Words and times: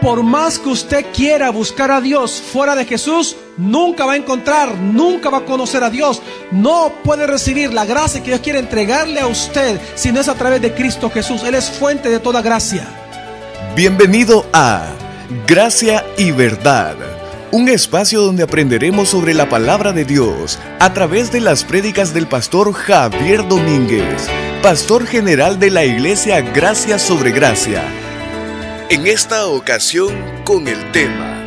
Por 0.00 0.22
más 0.22 0.58
que 0.58 0.70
usted 0.70 1.06
quiera 1.14 1.50
buscar 1.50 1.90
a 1.90 2.00
Dios 2.00 2.40
fuera 2.40 2.74
de 2.74 2.86
Jesús, 2.86 3.36
nunca 3.58 4.06
va 4.06 4.14
a 4.14 4.16
encontrar, 4.16 4.74
nunca 4.78 5.28
va 5.28 5.38
a 5.38 5.44
conocer 5.44 5.84
a 5.84 5.90
Dios. 5.90 6.22
No 6.50 6.90
puede 7.04 7.26
recibir 7.26 7.74
la 7.74 7.84
gracia 7.84 8.22
que 8.22 8.30
Dios 8.30 8.40
quiere 8.40 8.60
entregarle 8.60 9.20
a 9.20 9.26
usted 9.26 9.78
si 9.96 10.10
no 10.10 10.20
es 10.20 10.28
a 10.28 10.34
través 10.34 10.62
de 10.62 10.72
Cristo 10.72 11.10
Jesús. 11.10 11.42
Él 11.44 11.54
es 11.54 11.70
fuente 11.70 12.08
de 12.08 12.18
toda 12.18 12.40
gracia. 12.40 12.82
Bienvenido 13.76 14.46
a 14.54 14.86
Gracia 15.46 16.02
y 16.16 16.30
Verdad, 16.30 16.96
un 17.52 17.68
espacio 17.68 18.22
donde 18.22 18.42
aprenderemos 18.42 19.10
sobre 19.10 19.34
la 19.34 19.50
palabra 19.50 19.92
de 19.92 20.06
Dios 20.06 20.58
a 20.78 20.94
través 20.94 21.30
de 21.30 21.40
las 21.40 21.62
prédicas 21.62 22.14
del 22.14 22.26
pastor 22.26 22.72
Javier 22.72 23.46
Domínguez, 23.46 24.28
pastor 24.62 25.06
general 25.06 25.58
de 25.58 25.70
la 25.70 25.84
iglesia 25.84 26.40
Gracia 26.40 26.98
sobre 26.98 27.32
Gracia 27.32 27.82
en 28.90 29.06
esta 29.06 29.46
ocasión 29.46 30.12
con 30.44 30.66
el 30.66 30.90
tema 30.90 31.46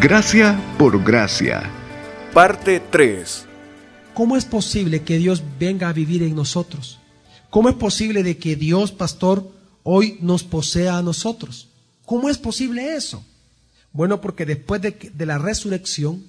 Gracia 0.00 0.58
por 0.78 1.04
Gracia, 1.04 1.70
parte 2.32 2.80
3. 2.80 3.44
¿Cómo 4.14 4.34
es 4.34 4.46
posible 4.46 5.02
que 5.02 5.18
Dios 5.18 5.42
venga 5.58 5.90
a 5.90 5.92
vivir 5.92 6.22
en 6.22 6.34
nosotros? 6.34 6.98
¿Cómo 7.50 7.68
es 7.68 7.74
posible 7.74 8.22
de 8.22 8.38
que 8.38 8.56
Dios, 8.56 8.92
pastor, 8.92 9.52
hoy 9.82 10.16
nos 10.22 10.42
posea 10.42 10.96
a 10.96 11.02
nosotros? 11.02 11.68
¿Cómo 12.06 12.30
es 12.30 12.38
posible 12.38 12.96
eso? 12.96 13.22
Bueno, 13.92 14.22
porque 14.22 14.46
después 14.46 14.80
de, 14.80 15.12
de 15.12 15.26
la 15.26 15.36
resurrección, 15.36 16.24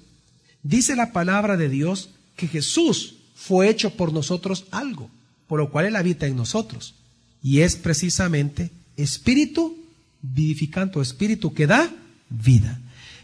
dice 0.62 0.96
la 0.96 1.12
palabra 1.12 1.56
de 1.56 1.70
Dios 1.70 2.10
que 2.36 2.46
Jesús 2.46 3.16
fue 3.34 3.70
hecho 3.70 3.96
por 3.96 4.12
nosotros 4.12 4.66
algo, 4.70 5.08
por 5.46 5.60
lo 5.60 5.70
cual 5.70 5.86
Él 5.86 5.96
habita 5.96 6.26
en 6.26 6.36
nosotros. 6.36 6.94
Y 7.42 7.60
es 7.60 7.76
precisamente 7.76 8.70
espíritu 8.98 9.81
vivificante 10.22 11.00
espíritu 11.00 11.52
que 11.52 11.66
da 11.66 11.90
vida. 12.30 12.80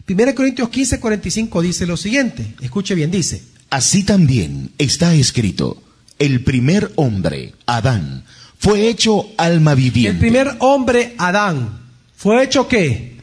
1 0.07 0.35
Corintios 0.35 0.69
15, 0.69 1.01
45 1.01 1.63
dice 1.63 1.87
lo 1.87 1.97
siguiente, 1.97 2.55
escuche 2.61 2.95
bien, 2.95 3.11
dice. 3.11 3.43
Así 3.71 4.03
también 4.03 4.73
está 4.79 5.15
escrito, 5.15 5.83
el 6.19 6.43
primer 6.43 6.93
hombre, 6.97 7.55
Adán, 7.67 8.25
fue 8.59 8.89
hecho 8.89 9.29
alma 9.37 9.75
viviente. 9.75 10.11
El 10.11 10.19
primer 10.19 10.57
hombre, 10.61 11.15
Adán, 11.19 11.81
fue 12.17 12.43
hecho 12.43 12.67
qué? 12.67 13.19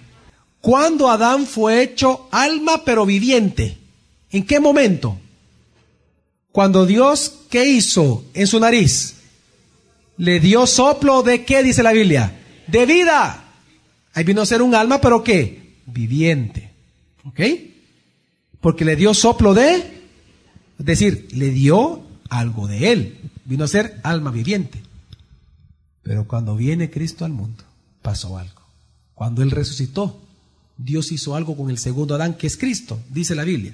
Cuando 0.61 1.09
Adán 1.09 1.45
fue 1.45 1.81
hecho 1.81 2.27
alma 2.31 2.83
pero 2.85 3.05
viviente. 3.05 3.77
¿En 4.31 4.45
qué 4.45 4.59
momento? 4.59 5.19
Cuando 6.51 6.85
Dios, 6.85 7.33
¿qué 7.49 7.65
hizo 7.65 8.23
en 8.33 8.47
su 8.47 8.59
nariz? 8.59 9.15
Le 10.17 10.39
dio 10.39 10.65
soplo 10.65 11.21
de 11.21 11.43
qué, 11.43 11.63
dice 11.63 11.83
la 11.83 11.91
Biblia? 11.91 12.31
De 12.67 12.85
vida. 12.85 13.44
Ahí 14.15 14.23
vino 14.23 14.41
a 14.41 14.45
ser 14.45 14.61
un 14.61 14.73
alma, 14.73 14.99
pero 14.99 15.23
¿qué? 15.23 15.75
Viviente. 15.85 16.71
¿Ok? 17.25 17.41
Porque 18.61 18.85
le 18.85 18.95
dio 18.95 19.13
soplo 19.13 19.53
de, 19.53 19.75
es 20.79 20.85
decir, 20.85 21.27
le 21.33 21.51
dio 21.51 22.01
algo 22.29 22.67
de 22.67 22.91
él. 22.91 23.17
Vino 23.43 23.65
a 23.65 23.67
ser 23.67 23.99
alma 24.03 24.31
viviente. 24.31 24.81
Pero 26.01 26.27
cuando 26.27 26.55
viene 26.55 26.89
Cristo 26.89 27.25
al 27.25 27.31
mundo, 27.31 27.63
pasó 28.01 28.37
algo. 28.37 28.61
Cuando 29.15 29.41
Él 29.41 29.51
resucitó, 29.51 30.21
Dios 30.77 31.11
hizo 31.11 31.35
algo 31.35 31.57
con 31.57 31.69
el 31.69 31.77
segundo 31.77 32.15
Adán, 32.15 32.35
que 32.35 32.47
es 32.47 32.57
Cristo, 32.57 32.99
dice 33.09 33.35
la 33.35 33.43
Biblia. 33.43 33.73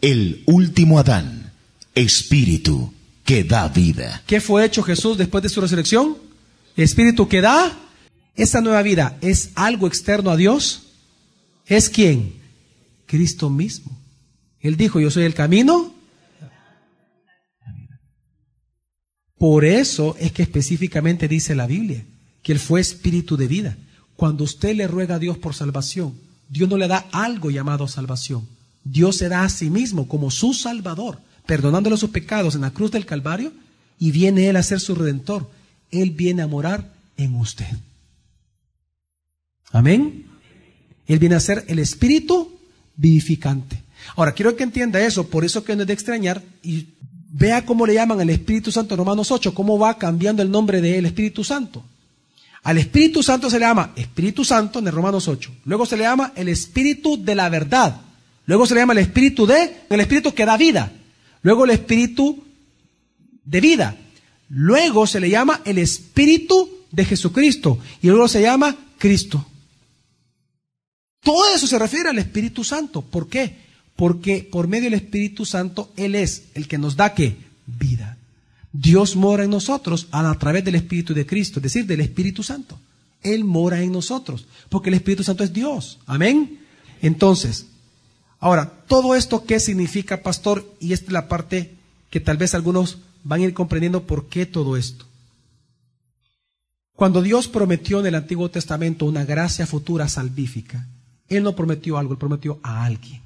El 0.00 0.42
último 0.46 0.98
Adán, 0.98 1.52
espíritu 1.94 2.92
que 3.24 3.44
da 3.44 3.68
vida. 3.68 4.22
¿Qué 4.26 4.40
fue 4.40 4.64
hecho 4.64 4.82
Jesús 4.82 5.18
después 5.18 5.42
de 5.42 5.48
su 5.48 5.60
resurrección? 5.60 6.16
Espíritu 6.76 7.28
que 7.28 7.40
da 7.40 7.76
¿Esa 8.36 8.60
nueva 8.60 8.82
vida 8.82 9.18
es 9.20 9.50
algo 9.54 9.86
externo 9.86 10.30
a 10.30 10.36
Dios? 10.36 10.86
¿Es 11.66 11.88
quién? 11.88 12.34
Cristo 13.06 13.50
mismo. 13.50 13.98
Él 14.60 14.76
dijo, 14.76 15.00
yo 15.00 15.10
soy 15.10 15.24
el 15.24 15.34
camino. 15.34 15.94
Por 19.38 19.64
eso 19.64 20.16
es 20.20 20.32
que 20.32 20.42
específicamente 20.42 21.26
dice 21.26 21.54
la 21.54 21.66
Biblia 21.66 22.04
que 22.42 22.52
Él 22.52 22.58
fue 22.58 22.80
espíritu 22.80 23.36
de 23.36 23.46
vida. 23.46 23.76
Cuando 24.16 24.44
usted 24.44 24.74
le 24.74 24.86
ruega 24.86 25.16
a 25.16 25.18
Dios 25.18 25.38
por 25.38 25.54
salvación, 25.54 26.14
Dios 26.48 26.68
no 26.68 26.76
le 26.76 26.88
da 26.88 27.06
algo 27.12 27.50
llamado 27.50 27.88
salvación. 27.88 28.46
Dios 28.84 29.16
se 29.16 29.28
da 29.28 29.44
a 29.44 29.48
sí 29.48 29.70
mismo 29.70 30.08
como 30.08 30.30
su 30.30 30.54
Salvador, 30.54 31.20
perdonándole 31.46 31.96
sus 31.96 32.10
pecados 32.10 32.54
en 32.54 32.62
la 32.62 32.70
cruz 32.70 32.90
del 32.90 33.06
Calvario, 33.06 33.52
y 33.98 34.10
viene 34.10 34.48
Él 34.48 34.56
a 34.56 34.62
ser 34.62 34.80
su 34.80 34.94
redentor. 34.94 35.50
Él 35.90 36.10
viene 36.10 36.42
a 36.42 36.46
morar 36.46 36.92
en 37.16 37.36
usted. 37.36 37.66
Amén. 39.72 40.26
Él 41.06 41.18
viene 41.18 41.34
a 41.34 41.40
ser 41.40 41.64
el 41.68 41.78
espíritu 41.78 42.58
vivificante. 42.96 43.82
Ahora, 44.16 44.32
quiero 44.32 44.56
que 44.56 44.64
entienda 44.64 45.00
eso, 45.00 45.28
por 45.28 45.44
eso 45.44 45.64
que 45.64 45.74
no 45.76 45.82
es 45.82 45.88
de 45.88 45.94
extrañar 45.94 46.42
y 46.62 46.86
vea 47.30 47.64
cómo 47.64 47.86
le 47.86 47.94
llaman 47.94 48.20
al 48.20 48.30
Espíritu 48.30 48.72
Santo 48.72 48.94
en 48.94 48.98
Romanos 48.98 49.30
8, 49.30 49.54
cómo 49.54 49.78
va 49.78 49.98
cambiando 49.98 50.42
el 50.42 50.50
nombre 50.50 50.80
del 50.80 51.06
Espíritu 51.06 51.44
Santo. 51.44 51.84
Al 52.62 52.76
Espíritu 52.76 53.22
Santo 53.22 53.48
se 53.48 53.58
le 53.58 53.66
llama 53.66 53.92
Espíritu 53.96 54.44
Santo 54.44 54.80
en 54.80 54.92
Romanos 54.92 55.28
8. 55.28 55.50
Luego 55.64 55.86
se 55.86 55.96
le 55.96 56.02
llama 56.02 56.32
el 56.34 56.48
Espíritu 56.48 57.22
de 57.22 57.34
la 57.34 57.48
verdad. 57.48 58.00
Luego 58.46 58.66
se 58.66 58.74
le 58.74 58.80
llama 58.80 58.92
el 58.92 58.98
Espíritu 58.98 59.46
de, 59.46 59.76
el 59.88 60.00
Espíritu 60.00 60.34
que 60.34 60.44
da 60.44 60.56
vida. 60.56 60.92
Luego 61.42 61.64
el 61.64 61.70
Espíritu 61.70 62.44
de 63.44 63.60
vida. 63.60 63.96
Luego 64.50 65.06
se 65.06 65.20
le 65.20 65.30
llama 65.30 65.62
el 65.64 65.78
Espíritu 65.78 66.68
de 66.90 67.04
Jesucristo. 67.04 67.78
Y 68.02 68.08
luego 68.08 68.28
se 68.28 68.42
llama 68.42 68.76
Cristo. 68.98 69.46
Todo 71.22 71.54
eso 71.54 71.66
se 71.66 71.78
refiere 71.78 72.08
al 72.08 72.18
Espíritu 72.18 72.64
Santo. 72.64 73.02
¿Por 73.02 73.28
qué? 73.28 73.56
Porque 73.96 74.48
por 74.50 74.68
medio 74.68 74.84
del 74.84 74.94
Espíritu 74.94 75.44
Santo 75.44 75.92
Él 75.96 76.14
es 76.14 76.44
el 76.54 76.66
que 76.66 76.78
nos 76.78 76.96
da 76.96 77.14
que 77.14 77.36
vida. 77.66 78.16
Dios 78.72 79.16
mora 79.16 79.44
en 79.44 79.50
nosotros 79.50 80.08
a 80.12 80.32
través 80.38 80.64
del 80.64 80.76
Espíritu 80.76 81.12
de 81.12 81.26
Cristo, 81.26 81.58
es 81.58 81.64
decir, 81.64 81.86
del 81.86 82.00
Espíritu 82.00 82.42
Santo. 82.42 82.78
Él 83.22 83.44
mora 83.44 83.82
en 83.82 83.92
nosotros, 83.92 84.46
porque 84.68 84.88
el 84.88 84.94
Espíritu 84.94 85.22
Santo 85.24 85.44
es 85.44 85.52
Dios. 85.52 85.98
Amén. 86.06 86.60
Entonces, 87.02 87.66
ahora, 88.38 88.72
todo 88.86 89.14
esto 89.14 89.44
qué 89.44 89.60
significa, 89.60 90.22
pastor, 90.22 90.64
y 90.80 90.92
esta 90.92 91.06
es 91.06 91.12
la 91.12 91.28
parte 91.28 91.74
que 92.10 92.20
tal 92.20 92.36
vez 92.36 92.54
algunos 92.54 92.98
van 93.24 93.40
a 93.40 93.44
ir 93.44 93.54
comprendiendo 93.54 94.06
por 94.06 94.28
qué 94.28 94.46
todo 94.46 94.76
esto. 94.76 95.04
Cuando 96.94 97.22
Dios 97.22 97.48
prometió 97.48 98.00
en 98.00 98.06
el 98.06 98.14
Antiguo 98.14 98.50
Testamento 98.50 99.06
una 99.06 99.24
gracia 99.24 99.66
futura 99.66 100.08
salvífica, 100.08 100.86
él 101.30 101.44
no 101.44 101.54
prometió 101.54 101.96
algo, 101.96 102.12
Él 102.12 102.18
prometió 102.18 102.58
a 102.62 102.84
alguien. 102.84 103.22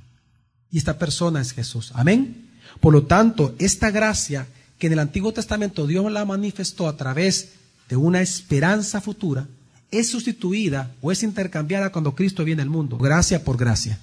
Y 0.70 0.78
esta 0.78 0.98
persona 0.98 1.40
es 1.40 1.52
Jesús. 1.52 1.90
Amén. 1.94 2.50
Por 2.80 2.92
lo 2.92 3.04
tanto, 3.04 3.54
esta 3.58 3.90
gracia 3.90 4.46
que 4.78 4.88
en 4.88 4.92
el 4.92 4.98
Antiguo 4.98 5.32
Testamento 5.32 5.86
Dios 5.86 6.10
la 6.12 6.24
manifestó 6.24 6.86
a 6.86 6.96
través 6.96 7.54
de 7.88 7.96
una 7.96 8.20
esperanza 8.20 9.00
futura, 9.00 9.46
es 9.90 10.10
sustituida 10.10 10.92
o 11.00 11.12
es 11.12 11.22
intercambiada 11.22 11.92
cuando 11.92 12.14
Cristo 12.14 12.44
viene 12.44 12.62
al 12.62 12.70
mundo, 12.70 12.98
gracia 12.98 13.42
por 13.42 13.56
gracia. 13.56 13.98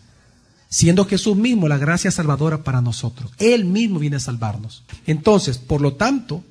Siendo 0.70 1.06
Jesús 1.06 1.36
mismo 1.36 1.68
la 1.68 1.78
gracia 1.78 2.12
salvadora 2.12 2.64
para 2.64 2.82
nosotros. 2.82 3.32
Él 3.38 3.66
mismo 3.66 4.00
viene 4.00 4.16
a 4.16 4.22
salvarnos. 4.22 4.84
Entonces, 5.06 5.58
por 5.58 5.82
lo 5.82 5.96
tanto, 5.96 6.44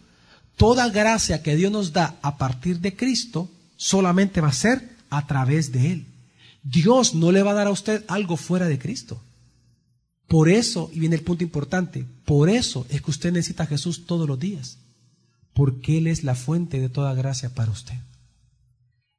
toda 0.56 0.90
gracia 0.90 1.42
que 1.42 1.56
Dios 1.56 1.72
nos 1.72 1.92
da 1.92 2.16
a 2.20 2.36
partir 2.36 2.80
de 2.80 2.94
Cristo 2.94 3.48
solamente 3.76 4.42
va 4.42 4.48
a 4.48 4.52
ser 4.52 4.90
a 5.08 5.26
través 5.26 5.72
de 5.72 5.92
Él. 5.92 6.06
Dios 6.62 7.14
no 7.14 7.32
le 7.32 7.42
va 7.42 7.52
a 7.52 7.54
dar 7.54 7.66
a 7.66 7.72
usted 7.72 8.04
algo 8.08 8.36
fuera 8.36 8.66
de 8.66 8.78
Cristo. 8.78 9.20
Por 10.26 10.48
eso, 10.48 10.90
y 10.92 11.00
viene 11.00 11.16
el 11.16 11.22
punto 11.22 11.42
importante, 11.42 12.06
por 12.24 12.48
eso 12.48 12.86
es 12.88 13.02
que 13.02 13.10
usted 13.10 13.32
necesita 13.32 13.64
a 13.64 13.66
Jesús 13.66 14.06
todos 14.06 14.28
los 14.28 14.38
días, 14.38 14.78
porque 15.54 15.98
Él 15.98 16.06
es 16.06 16.22
la 16.22 16.34
fuente 16.34 16.80
de 16.80 16.88
toda 16.88 17.14
gracia 17.14 17.50
para 17.50 17.72
usted. 17.72 17.96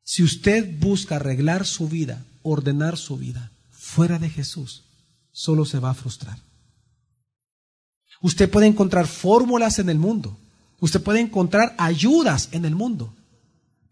Si 0.03 0.23
usted 0.23 0.79
busca 0.79 1.17
arreglar 1.17 1.65
su 1.65 1.89
vida, 1.89 2.23
ordenar 2.43 2.97
su 2.97 3.17
vida 3.17 3.51
fuera 3.69 4.19
de 4.19 4.29
Jesús, 4.29 4.83
solo 5.31 5.65
se 5.65 5.79
va 5.79 5.91
a 5.91 5.95
frustrar. 5.95 6.37
Usted 8.21 8.49
puede 8.49 8.67
encontrar 8.67 9.07
fórmulas 9.07 9.79
en 9.79 9.89
el 9.89 9.97
mundo, 9.97 10.37
usted 10.79 11.01
puede 11.01 11.19
encontrar 11.19 11.75
ayudas 11.77 12.49
en 12.51 12.65
el 12.65 12.75
mundo, 12.75 13.13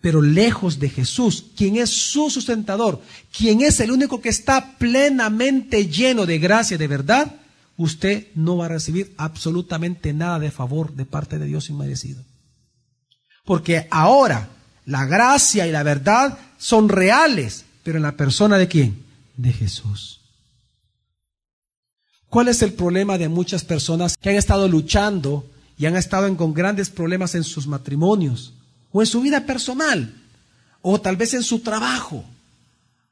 pero 0.02 0.22
lejos 0.22 0.80
de 0.80 0.90
Jesús, 0.90 1.46
quien 1.56 1.76
es 1.76 1.90
su 1.90 2.30
sustentador, 2.30 3.02
quien 3.36 3.62
es 3.62 3.80
el 3.80 3.92
único 3.92 4.22
que 4.22 4.30
está 4.30 4.78
plenamente 4.78 5.88
lleno 5.88 6.26
de 6.26 6.40
gracia 6.40 6.76
y 6.76 6.78
de 6.78 6.88
verdad, 6.88 7.36
usted 7.76 8.28
no 8.36 8.58
va 8.58 8.66
a 8.66 8.70
recibir 8.70 9.14
absolutamente 9.18 10.14
nada 10.14 10.40
de 10.40 10.52
favor 10.52 10.94
de 10.94 11.06
parte 11.06 11.38
de 11.38 11.46
Dios 11.46 11.70
inmerecido. 11.70 12.24
Porque 13.44 13.88
ahora 13.90 14.50
la 14.86 15.06
gracia 15.06 15.68
y 15.68 15.72
la 15.72 15.84
verdad 15.84 16.38
son 16.58 16.88
reales, 16.88 17.66
pero 17.84 17.98
en 17.98 18.04
la 18.04 18.14
persona 18.14 18.58
de 18.58 18.68
quién? 18.68 19.04
De 19.36 19.52
Jesús. 19.52 20.22
¿Cuál 22.30 22.48
es 22.48 22.62
el 22.62 22.74
problema 22.74 23.18
de 23.18 23.28
muchas 23.28 23.66
personas 23.66 24.16
que 24.16 24.30
han 24.30 24.36
estado 24.36 24.68
luchando 24.68 25.50
y 25.78 25.88
han 25.88 25.96
estado 25.96 26.36
con 26.38 26.54
grandes 26.54 26.90
problemas 26.90 27.34
en 27.36 27.44
sus 27.44 27.66
matrimonios? 27.66 28.54
O 28.92 29.02
en 29.02 29.08
su 29.08 29.22
vida 29.22 29.46
personal, 29.46 30.16
o 30.82 31.00
tal 31.00 31.18
vez 31.18 31.34
en 31.34 31.44
su 31.44 31.60
trabajo, 31.60 32.26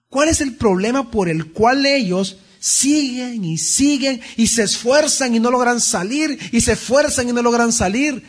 ¿Cuál 0.10 0.30
es 0.30 0.42
el 0.42 0.56
problema 0.56 1.12
por 1.12 1.30
el 1.30 1.52
cual 1.52 1.86
ellos 1.86 2.38
siguen 2.60 3.44
y 3.44 3.58
siguen 3.58 4.22
y 4.36 4.48
se 4.48 4.64
esfuerzan 4.64 5.36
y 5.36 5.40
no 5.40 5.52
logran 5.52 5.82
salir 5.82 6.40
y 6.52 6.62
se 6.62 6.74
esfuerzan 6.74 7.30
y 7.30 7.34
no 7.34 7.42
logran 7.42 7.74
salir? 7.74 8.24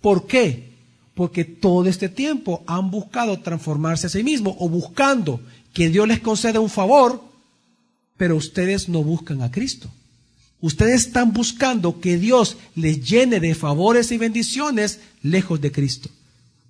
¿Por 0.00 0.26
qué? 0.26 0.74
Porque 1.14 1.44
todo 1.44 1.86
este 1.86 2.08
tiempo 2.08 2.62
han 2.66 2.90
buscado 2.90 3.40
transformarse 3.40 4.06
a 4.06 4.10
sí 4.10 4.22
mismos 4.22 4.56
o 4.58 4.68
buscando 4.68 5.40
que 5.72 5.88
Dios 5.88 6.06
les 6.06 6.20
conceda 6.20 6.60
un 6.60 6.70
favor, 6.70 7.24
pero 8.16 8.36
ustedes 8.36 8.88
no 8.88 9.02
buscan 9.02 9.42
a 9.42 9.50
Cristo. 9.50 9.90
Ustedes 10.60 11.06
están 11.06 11.32
buscando 11.32 12.00
que 12.00 12.16
Dios 12.16 12.56
les 12.74 13.02
llene 13.04 13.40
de 13.40 13.54
favores 13.54 14.12
y 14.12 14.18
bendiciones 14.18 15.00
lejos 15.22 15.60
de 15.60 15.72
Cristo. 15.72 16.10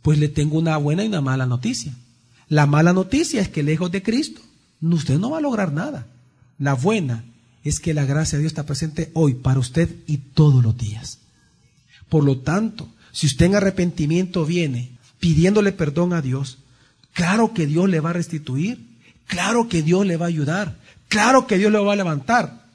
Pues 0.05 0.19
le 0.19 0.29
tengo 0.29 0.59
una 0.59 0.77
buena 0.77 1.03
y 1.03 1.07
una 1.07 1.23
mala 1.23 1.47
noticia. 1.47 1.95
La 2.51 2.67
mala 2.67 2.93
noticia 2.93 3.41
es 3.41 3.49
que 3.49 3.63
lejos 3.63 3.91
de 3.91 4.03
Cristo, 4.03 4.43
usted 4.83 5.19
no 5.19 5.31
va 5.31 5.39
a 5.39 5.41
lograr 5.41 5.73
nada. 5.73 6.07
La 6.59 6.75
buena 6.75 7.25
es 7.63 7.81
que 7.81 7.95
la 7.95 8.05
gracia 8.05 8.37
de 8.37 8.43
Dios 8.43 8.51
está 8.51 8.67
presente 8.67 9.11
hoy 9.15 9.33
para 9.33 9.61
usted 9.61 9.89
y 10.07 10.19
todos 10.19 10.63
los 10.63 10.77
días. 10.77 11.21
Por 12.11 12.23
lo 12.23 12.37
tanto, 12.37 12.87
si 13.13 13.27
usted 13.27 13.47
en 13.47 13.55
arrepentimiento 13.55 14.45
viene 14.45 14.91
pidiéndole 15.21 15.73
perdón 15.73 16.13
a 16.13 16.21
Dios, 16.21 16.59
claro 17.15 17.55
que 17.55 17.67
Dios 17.67 17.89
le 17.89 18.01
va 18.01 18.11
a 18.11 18.13
restituir, 18.13 18.87
claro 19.27 19.71
que 19.71 19.81
Dios 19.81 20.05
le 20.05 20.19
va 20.19 20.27
a 20.27 20.29
ayudar, 20.29 20.77
claro 21.09 21.47
que 21.47 21.57
Dios 21.57 21.73
le 21.73 21.79
va 21.79 21.95
a 21.95 21.97
levantar, 21.97 22.67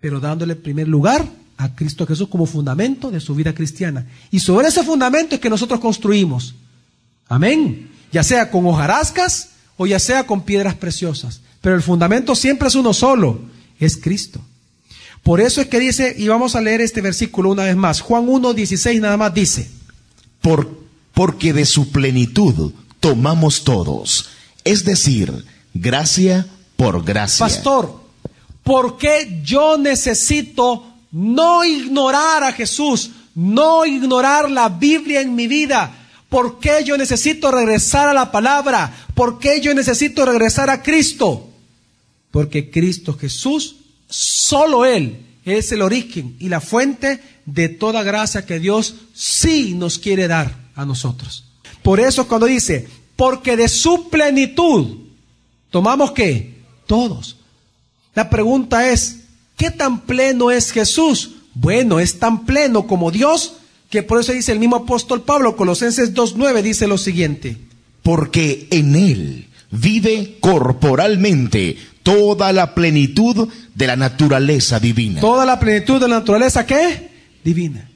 pero 0.00 0.20
dándole 0.20 0.52
en 0.52 0.60
primer 0.60 0.86
lugar 0.86 1.26
a 1.62 1.74
Cristo 1.76 2.06
Jesús 2.06 2.28
como 2.28 2.46
fundamento 2.46 3.10
de 3.10 3.20
su 3.20 3.34
vida 3.34 3.54
cristiana. 3.54 4.06
Y 4.30 4.40
sobre 4.40 4.68
ese 4.68 4.82
fundamento 4.82 5.36
es 5.36 5.40
que 5.40 5.50
nosotros 5.50 5.78
construimos. 5.78 6.54
Amén. 7.28 7.88
Ya 8.10 8.24
sea 8.24 8.50
con 8.50 8.66
hojarascas 8.66 9.50
o 9.76 9.86
ya 9.86 9.98
sea 9.98 10.26
con 10.26 10.42
piedras 10.42 10.74
preciosas. 10.74 11.40
Pero 11.60 11.76
el 11.76 11.82
fundamento 11.82 12.34
siempre 12.34 12.66
es 12.68 12.74
uno 12.74 12.92
solo, 12.92 13.42
es 13.78 13.96
Cristo. 13.96 14.40
Por 15.22 15.40
eso 15.40 15.60
es 15.60 15.68
que 15.68 15.78
dice, 15.78 16.14
y 16.18 16.26
vamos 16.26 16.56
a 16.56 16.60
leer 16.60 16.80
este 16.80 17.00
versículo 17.00 17.50
una 17.50 17.64
vez 17.64 17.76
más, 17.76 18.00
Juan 18.00 18.28
1, 18.28 18.54
16 18.54 19.00
nada 19.00 19.16
más 19.16 19.32
dice, 19.32 19.70
Por, 20.40 20.80
porque 21.14 21.52
de 21.52 21.64
su 21.64 21.92
plenitud 21.92 22.72
tomamos 22.98 23.62
todos, 23.62 24.30
es 24.64 24.84
decir, 24.84 25.44
gracia 25.74 26.48
por 26.76 27.04
gracia. 27.04 27.46
Pastor, 27.46 28.02
¿por 28.64 28.98
qué 28.98 29.40
yo 29.44 29.78
necesito 29.78 30.91
no 31.12 31.64
ignorar 31.64 32.42
a 32.42 32.52
Jesús, 32.52 33.10
no 33.34 33.86
ignorar 33.86 34.50
la 34.50 34.68
Biblia 34.68 35.20
en 35.20 35.34
mi 35.34 35.46
vida? 35.46 35.98
¿Por 36.28 36.58
qué 36.58 36.82
yo 36.84 36.96
necesito 36.96 37.50
regresar 37.50 38.08
a 38.08 38.14
la 38.14 38.32
palabra? 38.32 39.06
¿Por 39.14 39.38
qué 39.38 39.60
yo 39.60 39.74
necesito 39.74 40.24
regresar 40.24 40.70
a 40.70 40.82
Cristo? 40.82 41.50
Porque 42.30 42.70
Cristo 42.70 43.16
Jesús, 43.16 43.76
solo 44.08 44.86
Él, 44.86 45.18
es 45.44 45.72
el 45.72 45.82
origen 45.82 46.36
y 46.38 46.48
la 46.48 46.60
fuente 46.60 47.20
de 47.44 47.68
toda 47.68 48.02
gracia 48.02 48.46
que 48.46 48.58
Dios 48.58 48.94
sí 49.12 49.74
nos 49.74 49.98
quiere 49.98 50.28
dar 50.28 50.56
a 50.74 50.86
nosotros. 50.86 51.44
Por 51.82 52.00
eso 52.00 52.26
cuando 52.26 52.46
dice, 52.46 52.88
porque 53.16 53.56
de 53.56 53.68
su 53.68 54.08
plenitud, 54.08 54.98
tomamos 55.70 56.12
qué? 56.12 56.62
Todos. 56.86 57.36
La 58.14 58.30
pregunta 58.30 58.88
es, 58.90 59.21
¿qué 59.56 59.70
tan 59.70 60.00
pleno 60.00 60.50
es 60.50 60.70
Jesús? 60.70 61.36
Bueno, 61.54 62.00
es 62.00 62.18
tan 62.18 62.44
pleno 62.44 62.86
como 62.86 63.10
Dios 63.10 63.54
que 63.90 64.02
por 64.02 64.20
eso 64.20 64.32
dice 64.32 64.52
el 64.52 64.58
mismo 64.58 64.76
apóstol 64.76 65.22
Pablo, 65.22 65.54
Colosenses 65.54 66.14
2.9, 66.14 66.62
dice 66.62 66.86
lo 66.86 66.96
siguiente. 66.96 67.58
Porque 68.02 68.66
en 68.70 68.96
Él 68.96 69.48
vive 69.70 70.38
corporalmente 70.40 71.76
toda 72.02 72.52
la 72.52 72.74
plenitud 72.74 73.48
de 73.74 73.86
la 73.86 73.96
naturaleza 73.96 74.80
divina. 74.80 75.20
Toda 75.20 75.44
la 75.44 75.60
plenitud 75.60 76.00
de 76.00 76.08
la 76.08 76.20
naturaleza, 76.20 76.66
¿qué? 76.66 77.10
Divina. 77.44 77.88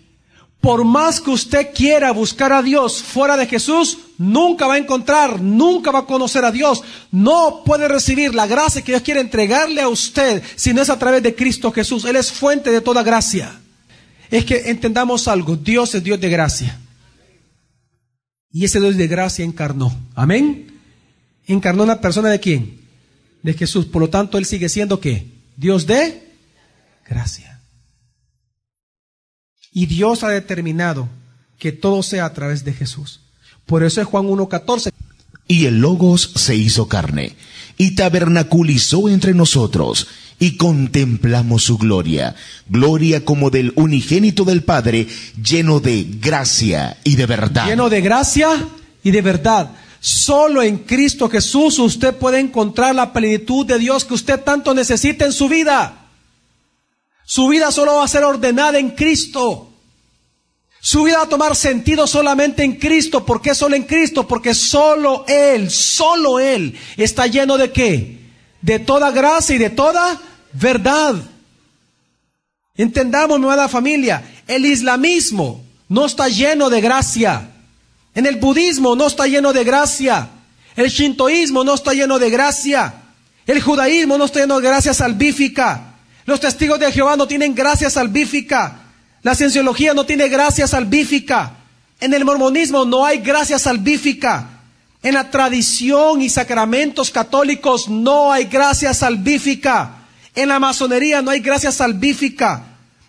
Por 0.61 0.85
más 0.85 1.21
que 1.21 1.31
usted 1.31 1.69
quiera 1.75 2.11
buscar 2.11 2.53
a 2.53 2.63
Dios 2.63 3.03
fuera 3.03 3.37
de 3.37 3.47
Jesús, 3.47 3.99
nunca 4.19 4.67
va 4.67 4.75
a 4.75 4.79
encontrar, 4.79 5.41
nunca 5.41 5.93
va 5.93 6.01
a 6.01 6.07
conocer 6.07 6.45
a 6.45 6.51
Dios. 6.51 6.83
No 7.13 7.63
puede 7.65 7.87
recibir 7.89 8.35
la 8.35 8.47
gracia 8.47 8.83
que 8.83 8.93
Dios 8.93 9.03
quiere 9.03 9.21
entregarle 9.21 9.81
a 9.81 9.89
usted 9.89 10.43
si 10.57 10.75
no 10.75 10.83
es 10.83 10.91
a 10.91 10.99
través 10.99 11.23
de 11.23 11.35
Cristo 11.35 11.71
Jesús. 11.71 12.05
Él 12.05 12.17
es 12.17 12.33
fuente 12.33 12.71
de 12.71 12.81
toda 12.81 13.03
gracia 13.03 13.61
es 14.31 14.45
que 14.45 14.71
entendamos 14.71 15.29
algo, 15.29 15.57
Dios 15.57 15.95
es 15.95 16.03
Dios 16.03 16.21
de 16.21 16.29
gracia. 16.29 16.79
Y 18.51 18.65
ese 18.65 18.81
Dios 18.81 18.97
de 18.97 19.07
gracia 19.07 19.45
encarnó. 19.45 19.95
Amén. 20.15 20.79
Encarnó 21.47 21.83
una 21.83 22.01
persona 22.01 22.31
de 22.31 22.41
quién? 22.41 22.81
De 23.43 23.53
Jesús. 23.53 23.87
Por 23.87 24.03
lo 24.03 24.11
tanto, 24.11 24.39
Él 24.39 24.47
sigue 24.47 24.69
siendo 24.69 24.99
qué? 24.99 25.27
Dios 25.57 25.87
de 25.87 26.23
gracia. 27.09 27.56
Y 29.77 29.85
Dios 29.85 30.25
ha 30.25 30.31
determinado 30.31 31.07
que 31.59 31.71
todo 31.71 32.03
sea 32.03 32.25
a 32.25 32.33
través 32.33 32.65
de 32.65 32.73
Jesús. 32.73 33.21
Por 33.67 33.85
eso 33.85 34.01
es 34.01 34.07
Juan 34.07 34.25
1.14. 34.25 34.91
Y 35.49 35.67
el 35.67 35.81
Logos 35.81 36.33
se 36.35 36.57
hizo 36.57 36.89
carne 36.89 37.37
y 37.77 37.91
tabernaculizó 37.91 39.11
entre 39.11 39.35
nosotros 39.35 40.09
y 40.39 40.57
contemplamos 40.57 41.65
su 41.65 41.77
gloria, 41.77 42.35
gloria 42.71 43.27
como 43.27 43.51
del 43.51 43.75
unigénito 43.77 44.47
del 44.47 44.65
Padre, 44.65 45.09
lleno 45.45 45.79
de 45.81 46.07
gracia 46.23 46.97
y 47.05 47.17
de 47.17 47.27
verdad. 47.27 47.67
Lleno 47.67 47.91
de 47.91 48.01
gracia 48.01 48.49
y 49.05 49.11
de 49.11 49.21
verdad. 49.21 49.73
Solo 50.01 50.63
en 50.63 50.79
Cristo 50.79 51.29
Jesús 51.29 51.79
usted 51.81 52.15
puede 52.15 52.41
encontrar 52.41 52.95
la 52.95 53.13
plenitud 53.13 53.67
de 53.67 53.79
Dios 53.79 54.07
que 54.07 54.15
usted 54.15 54.41
tanto 54.41 54.73
necesita 54.73 55.27
en 55.27 55.33
su 55.35 55.51
vida. 55.51 56.06
Su 57.27 57.49
vida 57.49 57.71
solo 57.71 57.97
va 57.97 58.05
a 58.05 58.09
ser 58.09 58.25
ordenada 58.25 58.79
en 58.79 58.93
Cristo. 58.93 59.69
Su 60.81 61.03
vida 61.03 61.19
va 61.19 61.25
a 61.25 61.29
tomar 61.29 61.55
sentido 61.55 62.07
solamente 62.07 62.65
en 62.65 62.77
Cristo. 62.77 63.27
¿Por 63.27 63.43
qué 63.43 63.55
solo 63.55 63.77
en 63.77 63.83
Cristo? 63.83 64.27
Porque 64.27 64.55
solo 64.55 65.27
Él, 65.29 65.71
solo 65.71 66.41
Él 66.41 66.75
está 66.97 67.27
lleno 67.27 67.59
de 67.59 67.71
qué? 67.71 68.27
de 68.67 68.81
toda 68.81 69.13
gracia 69.13 69.55
y 69.55 69.59
de 69.59 69.71
toda 69.71 70.21
verdad. 70.53 71.15
Entendamos, 72.75 73.39
mi 73.39 73.45
amada 73.45 73.69
familia, 73.69 74.25
el 74.49 74.67
islamismo 74.67 75.65
no 75.89 76.05
está 76.05 76.29
lleno 76.29 76.69
de 76.69 76.81
gracia. 76.81 77.49
En 78.13 78.27
el 78.27 78.37
budismo 78.37 78.97
no 78.97 79.07
está 79.07 79.29
lleno 79.29 79.53
de 79.53 79.63
gracia. 79.63 80.31
El 80.75 80.91
shintoísmo 80.91 81.63
no 81.63 81.75
está 81.75 81.93
lleno 81.93 82.19
de 82.19 82.29
gracia. 82.29 83.03
El 83.47 83.63
judaísmo 83.63 84.19
no 84.19 84.25
está 84.25 84.41
lleno 84.41 84.57
de 84.57 84.69
gracia 84.69 84.93
salvífica. 84.93 85.95
Los 86.27 86.41
testigos 86.41 86.81
de 86.81 86.91
Jehová 86.91 87.17
no 87.17 87.27
tienen 87.27 87.55
gracia 87.55 87.89
salvífica. 87.89 88.83
La 89.23 89.35
cienciología 89.35 89.95
no 89.95 90.05
tiene 90.05 90.29
gracia 90.29 90.67
salvífica. 90.67 91.53
En 92.01 92.13
el 92.13 92.25
mormonismo 92.25 92.85
no 92.85 93.07
hay 93.07 93.19
gracia 93.19 93.59
salvífica. 93.59 94.51
En 95.03 95.15
la 95.15 95.31
tradición 95.31 96.21
y 96.21 96.29
sacramentos 96.29 97.13
católicos 97.13 97.89
no 97.89 98.33
hay 98.33 98.45
gracia 98.45 98.93
salvífica. 98.93 99.99
En 100.35 100.49
la 100.49 100.59
masonería 100.59 101.23
no 101.23 101.31
hay 101.31 101.41
gracia 101.41 101.71
salvífica. 101.71 102.65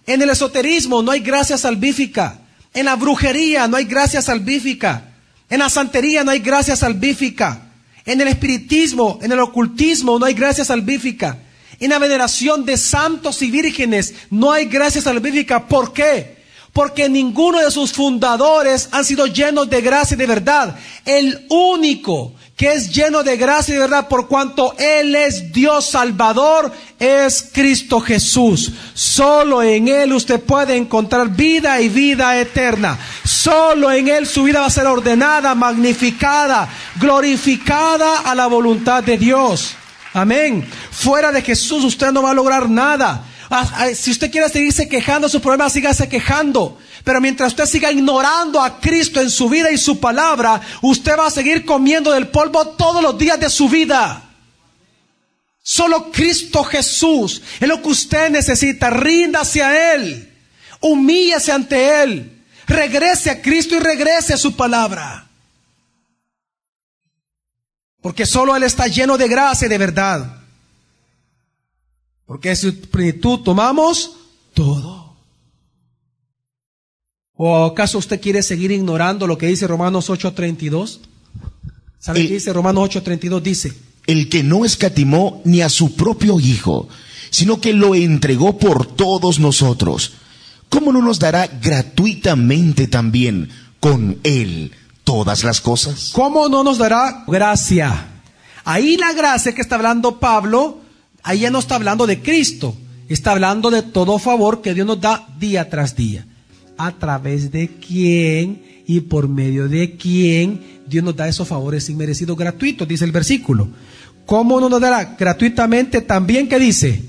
En 0.05 0.21
el 0.21 0.29
esoterismo 0.29 1.01
no 1.01 1.11
hay 1.11 1.21
gracia 1.21 1.57
salvífica. 1.57 2.39
En 2.73 2.85
la 2.85 2.95
brujería 2.95 3.67
no 3.67 3.77
hay 3.77 3.85
gracia 3.85 4.21
salvífica. 4.21 5.05
En 5.49 5.59
la 5.59 5.69
santería 5.69 6.23
no 6.23 6.29
hay 6.29 6.39
gracia 6.39 6.75
salvífica. 6.75 7.63
En 8.05 8.21
el 8.21 8.27
espiritismo, 8.27 9.17
en 9.23 9.31
el 9.31 9.39
ocultismo 9.39 10.19
no 10.19 10.25
hay 10.25 10.35
gracia 10.35 10.63
salvífica. 10.63 11.37
En 11.79 11.91
la 11.91 11.99
veneración 11.99 12.65
de 12.65 12.77
santos 12.77 13.41
y 13.41 13.51
vírgenes 13.51 14.13
no 14.29 14.51
hay 14.51 14.65
gracia 14.65 15.01
salvífica. 15.01 15.67
¿Por 15.67 15.93
qué? 15.93 16.37
porque 16.77 17.09
ninguno 17.09 17.59
de 17.59 17.71
sus 17.71 17.91
fundadores 17.91 18.89
han 18.91 19.03
sido 19.03 19.25
llenos 19.25 19.67
de 19.67 19.81
gracia 19.81 20.13
y 20.13 20.17
de 20.19 20.27
verdad. 20.27 20.75
El 21.05 21.47
único 21.49 22.33
que 22.55 22.71
es 22.71 22.93
lleno 22.93 23.23
de 23.23 23.35
gracia 23.35 23.71
y 23.71 23.77
de 23.77 23.81
verdad 23.81 24.07
por 24.07 24.27
cuanto 24.27 24.75
Él 24.77 25.15
es 25.15 25.51
Dios 25.51 25.89
Salvador, 25.89 26.71
es 26.99 27.49
Cristo 27.51 27.99
Jesús. 27.99 28.73
Solo 28.93 29.63
en 29.63 29.87
Él 29.87 30.13
usted 30.13 30.39
puede 30.39 30.75
encontrar 30.75 31.29
vida 31.29 31.81
y 31.81 31.89
vida 31.89 32.39
eterna. 32.39 32.99
Solo 33.23 33.91
en 33.91 34.07
Él 34.09 34.27
su 34.27 34.43
vida 34.43 34.59
va 34.59 34.67
a 34.67 34.69
ser 34.69 34.85
ordenada, 34.85 35.55
magnificada, 35.55 36.69
glorificada 36.99 38.19
a 38.19 38.35
la 38.35 38.45
voluntad 38.45 39.03
de 39.03 39.17
Dios. 39.17 39.75
Amén. 40.17 40.67
Fuera 40.91 41.31
de 41.31 41.43
Jesús 41.43 41.83
usted 41.83 42.11
no 42.11 42.23
va 42.23 42.31
a 42.31 42.33
lograr 42.33 42.67
nada. 42.67 43.23
Ah, 43.51 43.71
ah, 43.75 43.87
si 43.93 44.09
usted 44.09 44.31
quiere 44.31 44.49
seguirse 44.49 44.89
quejando 44.89 45.29
su 45.29 45.39
problema, 45.39 45.69
sígase 45.69 46.09
quejando. 46.09 46.79
Pero 47.03 47.21
mientras 47.21 47.49
usted 47.49 47.67
siga 47.67 47.91
ignorando 47.91 48.59
a 48.59 48.79
Cristo 48.79 49.21
en 49.21 49.29
su 49.29 49.47
vida 49.47 49.69
y 49.71 49.77
su 49.77 49.99
palabra, 49.99 50.59
usted 50.81 51.15
va 51.17 51.27
a 51.27 51.31
seguir 51.31 51.65
comiendo 51.65 52.11
del 52.11 52.29
polvo 52.29 52.69
todos 52.69 53.03
los 53.03 53.15
días 53.17 53.39
de 53.39 53.49
su 53.49 53.69
vida. 53.69 54.23
Solo 55.61 56.11
Cristo 56.11 56.63
Jesús 56.63 57.43
es 57.59 57.67
lo 57.67 57.79
que 57.79 57.89
usted 57.89 58.31
necesita. 58.31 58.89
Ríndase 58.89 59.61
a 59.61 59.93
Él. 59.93 60.33
Humíllese 60.81 61.51
ante 61.51 62.01
Él. 62.01 62.43
Regrese 62.65 63.29
a 63.29 63.41
Cristo 63.41 63.75
y 63.75 63.79
regrese 63.79 64.33
a 64.33 64.37
su 64.37 64.55
palabra. 64.55 65.26
Porque 68.01 68.25
solo 68.25 68.55
Él 68.55 68.63
está 68.63 68.87
lleno 68.87 69.17
de 69.17 69.27
gracia 69.27 69.65
y 69.65 69.69
de 69.69 69.77
verdad. 69.77 70.37
Porque 72.25 72.49
en 72.49 72.57
su 72.57 72.79
plenitud 72.81 73.39
tomamos 73.39 74.11
todo. 74.53 75.15
¿O 77.33 77.65
acaso 77.65 77.99
usted 77.99 78.19
quiere 78.19 78.41
seguir 78.41 78.71
ignorando 78.71 79.27
lo 79.27 79.37
que 79.37 79.47
dice 79.47 79.67
Romanos 79.67 80.09
8:32? 80.09 80.99
¿Sabe 81.99 82.27
qué 82.27 82.33
dice 82.33 82.51
Romanos 82.51 82.89
8:32? 82.89 83.41
Dice, 83.41 83.73
el 84.07 84.29
que 84.29 84.43
no 84.43 84.65
escatimó 84.65 85.41
ni 85.45 85.61
a 85.61 85.69
su 85.69 85.95
propio 85.95 86.39
Hijo, 86.39 86.87
sino 87.29 87.61
que 87.61 87.73
lo 87.73 87.93
entregó 87.93 88.57
por 88.57 88.87
todos 88.87 89.39
nosotros, 89.39 90.13
¿cómo 90.69 90.91
no 90.91 91.01
nos 91.01 91.19
dará 91.19 91.47
gratuitamente 91.47 92.87
también 92.87 93.49
con 93.79 94.19
Él 94.23 94.71
todas 95.07 95.45
las 95.45 95.61
cosas? 95.61 96.11
¿Cómo 96.13 96.49
no 96.49 96.65
nos 96.65 96.77
dará 96.77 97.23
gracia? 97.25 98.07
Ahí 98.65 98.97
la 98.97 99.13
gracia 99.13 99.55
que 99.55 99.61
está 99.61 99.75
hablando 99.75 100.19
Pablo, 100.19 100.79
ahí 101.23 101.39
ya 101.39 101.49
no 101.49 101.59
está 101.59 101.75
hablando 101.75 102.05
de 102.05 102.21
Cristo, 102.21 102.75
está 103.07 103.31
hablando 103.31 103.71
de 103.71 103.83
todo 103.83 104.19
favor 104.19 104.61
que 104.61 104.73
Dios 104.73 104.85
nos 104.85 104.99
da 104.99 105.25
día 105.39 105.69
tras 105.69 105.95
día. 105.95 106.25
A 106.77 106.91
través 106.91 107.53
de 107.53 107.69
quién 107.69 108.83
y 108.85 108.99
por 108.99 109.29
medio 109.29 109.69
de 109.69 109.95
quién 109.95 110.81
Dios 110.85 111.05
nos 111.05 111.15
da 111.15 111.29
esos 111.29 111.47
favores 111.47 111.89
inmerecidos 111.89 112.37
gratuitos, 112.37 112.85
dice 112.85 113.05
el 113.05 113.13
versículo. 113.13 113.69
¿Cómo 114.25 114.59
no 114.59 114.67
nos 114.67 114.81
dará 114.81 115.15
gratuitamente 115.17 116.01
también 116.01 116.49
que 116.49 116.59
dice? 116.59 117.01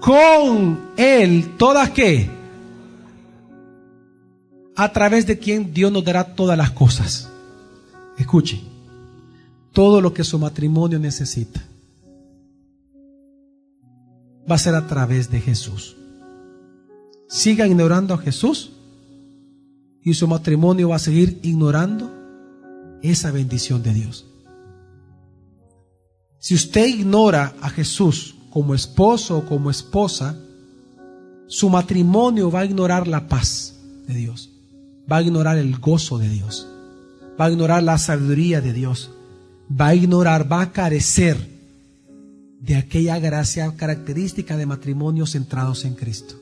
Con 0.00 0.90
Él, 0.98 1.54
¿todas 1.56 1.88
qué? 1.90 2.37
A 4.78 4.92
través 4.92 5.26
de 5.26 5.38
quien 5.38 5.74
Dios 5.74 5.90
nos 5.90 6.04
dará 6.04 6.36
todas 6.36 6.56
las 6.56 6.70
cosas. 6.70 7.28
Escuche, 8.16 8.62
todo 9.72 10.00
lo 10.00 10.14
que 10.14 10.22
su 10.22 10.38
matrimonio 10.38 11.00
necesita 11.00 11.60
va 14.48 14.54
a 14.54 14.58
ser 14.58 14.76
a 14.76 14.86
través 14.86 15.30
de 15.30 15.40
Jesús. 15.40 15.96
Siga 17.28 17.66
ignorando 17.66 18.14
a 18.14 18.18
Jesús 18.18 18.70
y 20.02 20.14
su 20.14 20.28
matrimonio 20.28 20.90
va 20.90 20.96
a 20.96 21.00
seguir 21.00 21.40
ignorando 21.42 22.10
esa 23.02 23.30
bendición 23.32 23.82
de 23.82 23.92
Dios. 23.92 24.26
Si 26.38 26.54
usted 26.54 26.86
ignora 26.86 27.54
a 27.60 27.68
Jesús 27.68 28.36
como 28.50 28.74
esposo 28.74 29.38
o 29.38 29.44
como 29.44 29.70
esposa, 29.70 30.38
su 31.48 31.68
matrimonio 31.68 32.50
va 32.50 32.60
a 32.60 32.64
ignorar 32.64 33.08
la 33.08 33.26
paz 33.26 33.74
de 34.06 34.14
Dios, 34.14 34.50
va 35.10 35.18
a 35.18 35.22
ignorar 35.22 35.58
el 35.58 35.78
gozo 35.78 36.18
de 36.18 36.28
Dios, 36.28 36.68
va 37.40 37.46
a 37.46 37.50
ignorar 37.50 37.82
la 37.82 37.98
sabiduría 37.98 38.60
de 38.60 38.72
Dios, 38.72 39.10
va 39.68 39.88
a 39.88 39.94
ignorar, 39.94 40.50
va 40.50 40.62
a 40.62 40.72
carecer 40.72 41.36
de 42.60 42.76
aquella 42.76 43.18
gracia 43.18 43.74
característica 43.76 44.56
de 44.56 44.66
matrimonios 44.66 45.32
centrados 45.32 45.84
en 45.84 45.94
Cristo. 45.94 46.34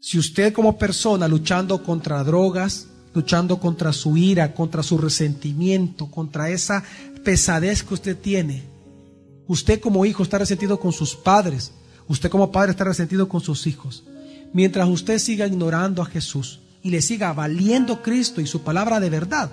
Si 0.00 0.18
usted 0.18 0.52
como 0.52 0.76
persona 0.78 1.28
luchando 1.28 1.82
contra 1.82 2.22
drogas, 2.24 2.88
luchando 3.14 3.58
contra 3.58 3.92
su 3.92 4.16
ira, 4.16 4.52
contra 4.52 4.82
su 4.82 4.98
resentimiento, 4.98 6.10
contra 6.10 6.50
esa 6.50 6.84
pesadez 7.24 7.82
que 7.82 7.94
usted 7.94 8.18
tiene. 8.18 8.64
Usted 9.46 9.80
como 9.80 10.04
hijo 10.04 10.22
está 10.22 10.38
resentido 10.38 10.78
con 10.78 10.92
sus 10.92 11.14
padres, 11.14 11.72
usted 12.08 12.28
como 12.28 12.50
padre 12.50 12.72
está 12.72 12.84
resentido 12.84 13.28
con 13.28 13.40
sus 13.40 13.66
hijos. 13.66 14.04
Mientras 14.54 14.88
usted 14.88 15.18
siga 15.18 15.46
ignorando 15.46 16.00
a 16.00 16.06
Jesús 16.06 16.60
y 16.82 16.88
le 16.88 17.02
siga 17.02 17.34
valiendo 17.34 18.00
Cristo 18.00 18.40
y 18.40 18.46
su 18.46 18.62
palabra 18.62 19.00
de 19.00 19.10
verdad, 19.10 19.50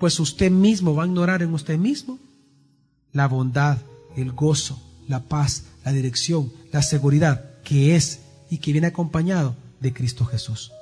pues 0.00 0.18
usted 0.18 0.50
mismo 0.50 0.96
va 0.96 1.04
a 1.04 1.06
ignorar 1.06 1.42
en 1.42 1.54
usted 1.54 1.78
mismo 1.78 2.18
la 3.12 3.28
bondad, 3.28 3.78
el 4.16 4.32
gozo, 4.32 4.82
la 5.06 5.22
paz, 5.22 5.66
la 5.84 5.92
dirección, 5.92 6.52
la 6.72 6.82
seguridad 6.82 7.62
que 7.62 7.94
es 7.94 8.22
y 8.50 8.58
que 8.58 8.72
viene 8.72 8.88
acompañado 8.88 9.54
de 9.78 9.92
Cristo 9.92 10.24
Jesús 10.24 10.72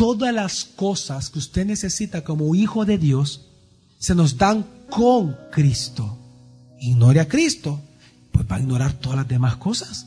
todas 0.00 0.32
las 0.32 0.64
cosas 0.64 1.28
que 1.28 1.38
usted 1.38 1.66
necesita 1.66 2.24
como 2.24 2.54
hijo 2.54 2.86
de 2.86 2.96
Dios 2.96 3.50
se 3.98 4.14
nos 4.14 4.38
dan 4.38 4.66
con 4.88 5.36
Cristo. 5.52 6.16
Ignore 6.80 7.20
a 7.20 7.28
Cristo, 7.28 7.78
pues 8.32 8.46
va 8.50 8.56
a 8.56 8.60
ignorar 8.60 8.92
todas 8.92 9.18
las 9.18 9.28
demás 9.28 9.56
cosas. 9.56 10.06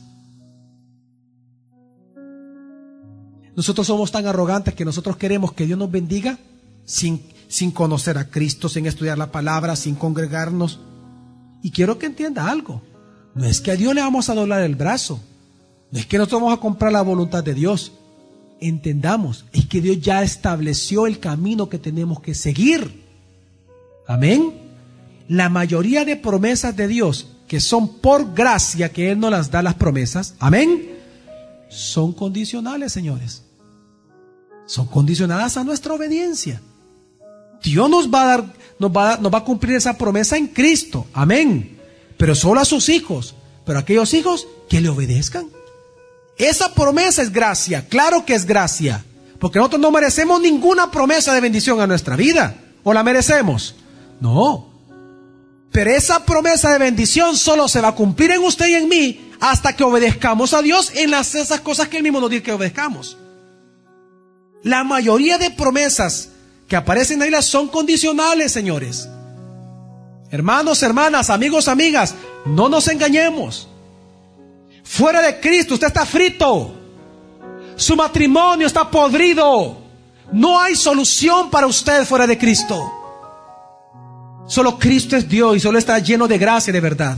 Nosotros 3.56 3.86
somos 3.86 4.10
tan 4.10 4.26
arrogantes 4.26 4.74
que 4.74 4.84
nosotros 4.84 5.16
queremos 5.16 5.52
que 5.52 5.66
Dios 5.66 5.78
nos 5.78 5.90
bendiga 5.90 6.38
sin, 6.84 7.22
sin 7.48 7.70
conocer 7.70 8.18
a 8.18 8.28
Cristo, 8.28 8.68
sin 8.68 8.86
estudiar 8.86 9.16
la 9.16 9.30
palabra, 9.30 9.76
sin 9.76 9.94
congregarnos. 9.94 10.80
Y 11.62 11.70
quiero 11.70 11.98
que 11.98 12.06
entienda 12.06 12.50
algo. 12.50 12.82
No 13.34 13.44
es 13.44 13.60
que 13.60 13.70
a 13.70 13.76
Dios 13.76 13.94
le 13.94 14.00
vamos 14.00 14.28
a 14.28 14.34
doblar 14.34 14.62
el 14.62 14.74
brazo. 14.74 15.20
No 15.90 15.98
es 15.98 16.06
que 16.06 16.18
nosotros 16.18 16.42
vamos 16.42 16.58
a 16.58 16.60
comprar 16.60 16.92
la 16.92 17.02
voluntad 17.02 17.44
de 17.44 17.54
Dios 17.54 17.92
entendamos 18.60 19.44
es 19.52 19.66
que 19.66 19.80
Dios 19.80 20.00
ya 20.00 20.22
estableció 20.22 21.06
el 21.06 21.18
camino 21.18 21.68
que 21.68 21.78
tenemos 21.78 22.20
que 22.20 22.34
seguir. 22.34 23.04
Amén. 24.06 24.54
La 25.28 25.48
mayoría 25.48 26.04
de 26.04 26.16
promesas 26.16 26.76
de 26.76 26.88
Dios, 26.88 27.28
que 27.54 27.60
son 27.60 27.86
por 27.86 28.34
gracia 28.34 28.90
que 28.90 29.12
Él 29.12 29.20
nos 29.20 29.30
las 29.30 29.48
da 29.48 29.62
las 29.62 29.74
promesas, 29.74 30.34
amén, 30.40 30.98
son 31.68 32.12
condicionales, 32.12 32.92
señores. 32.92 33.44
Son 34.66 34.88
condicionadas 34.88 35.56
a 35.56 35.62
nuestra 35.62 35.94
obediencia. 35.94 36.60
Dios 37.62 37.88
nos 37.88 38.12
va 38.12 38.22
a 38.22 38.26
dar, 38.26 38.52
nos 38.80 38.90
va 38.90 39.18
nos 39.18 39.32
va 39.32 39.38
a 39.38 39.44
cumplir 39.44 39.76
esa 39.76 39.96
promesa 39.96 40.36
en 40.36 40.48
Cristo, 40.48 41.06
amén. 41.12 41.78
Pero 42.16 42.34
solo 42.34 42.60
a 42.60 42.64
sus 42.64 42.88
hijos, 42.88 43.36
pero 43.64 43.78
a 43.78 43.82
aquellos 43.82 44.12
hijos 44.14 44.48
que 44.68 44.80
le 44.80 44.88
obedezcan. 44.88 45.46
Esa 46.36 46.74
promesa 46.74 47.22
es 47.22 47.30
gracia, 47.30 47.86
claro 47.86 48.26
que 48.26 48.34
es 48.34 48.46
gracia, 48.46 49.04
porque 49.38 49.60
nosotros 49.60 49.80
no 49.80 49.92
merecemos 49.92 50.40
ninguna 50.40 50.90
promesa 50.90 51.32
de 51.32 51.40
bendición 51.40 51.80
a 51.80 51.86
nuestra 51.86 52.16
vida, 52.16 52.56
o 52.82 52.92
la 52.92 53.04
merecemos. 53.04 53.76
No. 54.20 54.73
Pero 55.74 55.90
esa 55.90 56.24
promesa 56.24 56.70
de 56.70 56.78
bendición 56.78 57.36
solo 57.36 57.66
se 57.66 57.80
va 57.80 57.88
a 57.88 57.94
cumplir 57.96 58.30
en 58.30 58.44
usted 58.44 58.68
y 58.68 58.74
en 58.74 58.88
mí 58.88 59.32
hasta 59.40 59.74
que 59.74 59.82
obedezcamos 59.82 60.54
a 60.54 60.62
Dios 60.62 60.92
en 60.94 61.10
las, 61.10 61.34
esas 61.34 61.62
cosas 61.62 61.88
que 61.88 61.96
Él 61.96 62.04
mismo 62.04 62.20
nos 62.20 62.30
dice 62.30 62.44
que 62.44 62.52
obedezcamos. 62.52 63.18
La 64.62 64.84
mayoría 64.84 65.36
de 65.36 65.50
promesas 65.50 66.28
que 66.68 66.76
aparecen 66.76 67.20
en 67.22 67.32
la 67.32 67.42
son 67.42 67.66
condicionales, 67.66 68.52
señores. 68.52 69.08
Hermanos, 70.30 70.80
hermanas, 70.84 71.28
amigos, 71.28 71.66
amigas, 71.66 72.14
no 72.46 72.68
nos 72.68 72.86
engañemos. 72.86 73.66
Fuera 74.84 75.22
de 75.22 75.40
Cristo 75.40 75.74
usted 75.74 75.88
está 75.88 76.06
frito. 76.06 76.72
Su 77.74 77.96
matrimonio 77.96 78.68
está 78.68 78.88
podrido. 78.88 79.76
No 80.30 80.60
hay 80.60 80.76
solución 80.76 81.50
para 81.50 81.66
usted 81.66 82.04
fuera 82.04 82.28
de 82.28 82.38
Cristo. 82.38 83.03
Solo 84.46 84.78
Cristo 84.78 85.16
es 85.16 85.28
Dios 85.28 85.56
y 85.56 85.60
solo 85.60 85.78
está 85.78 85.98
lleno 85.98 86.28
de 86.28 86.38
gracia 86.38 86.72
de 86.72 86.80
verdad. 86.80 87.16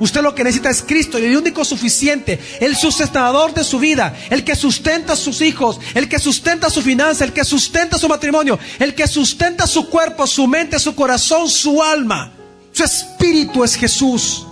Usted 0.00 0.22
lo 0.22 0.34
que 0.34 0.42
necesita 0.42 0.70
es 0.70 0.82
Cristo 0.82 1.18
el 1.18 1.36
único 1.36 1.64
suficiente, 1.64 2.40
el 2.60 2.74
sustentador 2.74 3.54
de 3.54 3.62
su 3.62 3.78
vida, 3.78 4.16
el 4.30 4.42
que 4.42 4.56
sustenta 4.56 5.12
a 5.12 5.16
sus 5.16 5.40
hijos, 5.40 5.78
el 5.94 6.08
que 6.08 6.18
sustenta 6.18 6.70
su 6.70 6.82
finanza, 6.82 7.24
el 7.24 7.32
que 7.32 7.44
sustenta 7.44 7.98
su 7.98 8.08
matrimonio, 8.08 8.58
el 8.80 8.94
que 8.94 9.06
sustenta 9.06 9.66
su 9.66 9.88
cuerpo, 9.88 10.26
su 10.26 10.48
mente, 10.48 10.78
su 10.78 10.94
corazón, 10.94 11.48
su 11.48 11.82
alma. 11.82 12.32
Su 12.72 12.82
espíritu 12.82 13.62
es 13.62 13.76
Jesús 13.76 14.46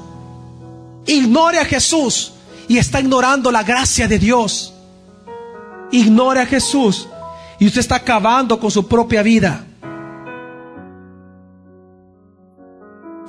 ignore 1.07 1.59
a 1.59 1.65
Jesús 1.65 2.33
y 2.69 2.79
está 2.79 3.01
ignorando 3.01 3.51
la 3.51 3.63
gracia 3.63 4.07
de 4.09 4.19
Dios. 4.19 4.73
Ignore 5.91 6.41
a 6.41 6.47
Jesús 6.47 7.09
y 7.59 7.67
usted 7.67 7.81
está 7.81 7.97
acabando 7.97 8.59
con 8.61 8.71
su 8.71 8.87
propia 8.87 9.23
vida. 9.23 9.65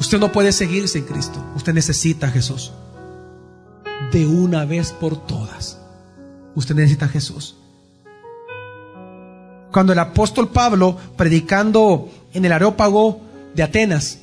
Usted 0.02 0.18
no 0.18 0.32
puede 0.32 0.52
seguirse 0.52 0.98
en 0.98 1.06
Cristo. 1.06 1.40
Usted 1.56 1.76
necesita 1.76 2.26
a 2.26 2.32
Jesús. 2.32 2.72
De 4.12 4.26
una 4.26 4.66
vez 4.66 4.94
por 4.94 5.16
todas. 5.28 5.78
Usted 6.56 6.74
necesita 6.74 7.06
a 7.06 7.10
Jesús. 7.10 7.56
Cuando 9.72 9.94
el 9.94 10.00
apóstol 10.00 10.50
Pablo, 10.50 10.98
predicando 11.16 12.10
en 12.34 12.44
el 12.44 12.52
Areópago 12.52 13.22
de 13.54 13.62
Atenas, 13.62 14.18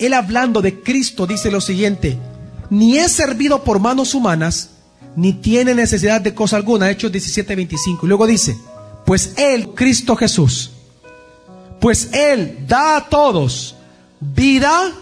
él 0.00 0.14
hablando 0.14 0.60
de 0.60 0.80
Cristo 0.80 1.28
dice 1.28 1.48
lo 1.48 1.60
siguiente, 1.60 2.18
ni 2.68 2.98
es 2.98 3.12
servido 3.12 3.62
por 3.62 3.78
manos 3.78 4.14
humanas, 4.14 4.70
ni 5.14 5.32
tiene 5.32 5.76
necesidad 5.76 6.22
de 6.22 6.34
cosa 6.34 6.56
alguna. 6.56 6.90
Hechos 6.90 7.12
17:25. 7.12 8.00
Y 8.02 8.06
luego 8.08 8.26
dice, 8.26 8.58
pues 9.06 9.34
Él, 9.36 9.68
Cristo 9.76 10.16
Jesús, 10.16 10.72
pues 11.78 12.12
Él 12.12 12.66
da 12.66 12.96
a 12.96 13.08
todos 13.08 13.76
vida, 14.18 14.92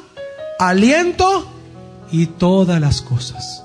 aliento 0.59 1.47
y 2.11 2.27
todas 2.27 2.81
las 2.81 3.03
cosas. 3.03 3.65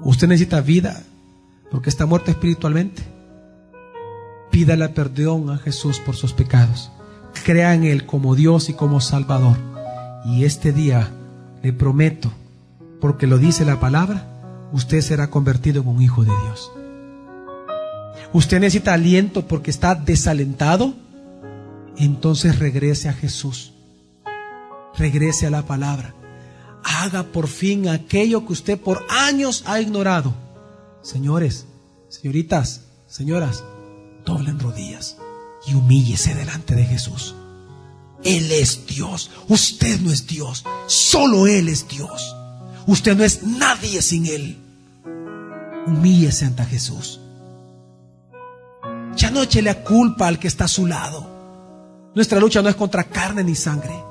Usted 0.00 0.28
necesita 0.28 0.60
vida 0.60 1.02
porque 1.70 1.90
está 1.90 2.06
muerto 2.06 2.30
espiritualmente. 2.30 3.02
Pídale 4.50 4.88
perdón 4.88 5.50
a 5.50 5.58
Jesús 5.58 5.98
por 6.00 6.16
sus 6.16 6.32
pecados. 6.32 6.90
Crea 7.44 7.74
en 7.74 7.84
Él 7.84 8.06
como 8.06 8.34
Dios 8.34 8.68
y 8.68 8.74
como 8.74 9.00
Salvador. 9.00 9.56
Y 10.24 10.44
este 10.44 10.72
día 10.72 11.10
le 11.62 11.72
prometo, 11.72 12.32
porque 13.00 13.26
lo 13.26 13.38
dice 13.38 13.64
la 13.64 13.80
palabra, 13.80 14.26
usted 14.72 15.00
será 15.00 15.30
convertido 15.30 15.82
en 15.82 15.88
un 15.88 16.02
hijo 16.02 16.22
de 16.22 16.32
Dios. 16.44 16.72
Usted 18.32 18.60
necesita 18.60 18.94
aliento 18.94 19.46
porque 19.46 19.70
está 19.70 19.94
desalentado. 19.94 20.94
Entonces 21.96 22.58
regrese 22.58 23.08
a 23.08 23.12
Jesús. 23.12 23.72
Regrese 24.98 25.46
a 25.46 25.50
la 25.50 25.62
palabra. 25.62 26.14
Haga 26.82 27.22
por 27.22 27.46
fin 27.46 27.88
aquello 27.88 28.44
que 28.44 28.52
usted 28.52 28.78
por 28.78 29.06
años 29.08 29.62
ha 29.66 29.80
ignorado. 29.80 30.34
Señores, 31.02 31.66
señoritas, 32.08 32.82
señoras, 33.06 33.62
doblen 34.24 34.58
rodillas 34.58 35.16
y 35.66 35.74
humíllese 35.74 36.34
delante 36.34 36.74
de 36.74 36.84
Jesús. 36.84 37.34
Él 38.24 38.50
es 38.50 38.86
Dios. 38.86 39.30
Usted 39.48 40.00
no 40.00 40.10
es 40.10 40.26
Dios. 40.26 40.64
Solo 40.86 41.46
Él 41.46 41.68
es 41.68 41.86
Dios. 41.86 42.34
Usted 42.86 43.16
no 43.16 43.22
es 43.22 43.44
nadie 43.44 44.02
sin 44.02 44.26
Él. 44.26 44.58
Humíllese 45.86 46.44
ante 46.44 46.64
Jesús. 46.64 47.20
Ya 49.14 49.30
no 49.30 49.42
la 49.62 49.82
culpa 49.82 50.26
al 50.26 50.38
que 50.38 50.48
está 50.48 50.64
a 50.64 50.68
su 50.68 50.86
lado. 50.86 52.10
Nuestra 52.14 52.40
lucha 52.40 52.62
no 52.62 52.68
es 52.68 52.76
contra 52.76 53.04
carne 53.04 53.44
ni 53.44 53.54
sangre. 53.54 54.07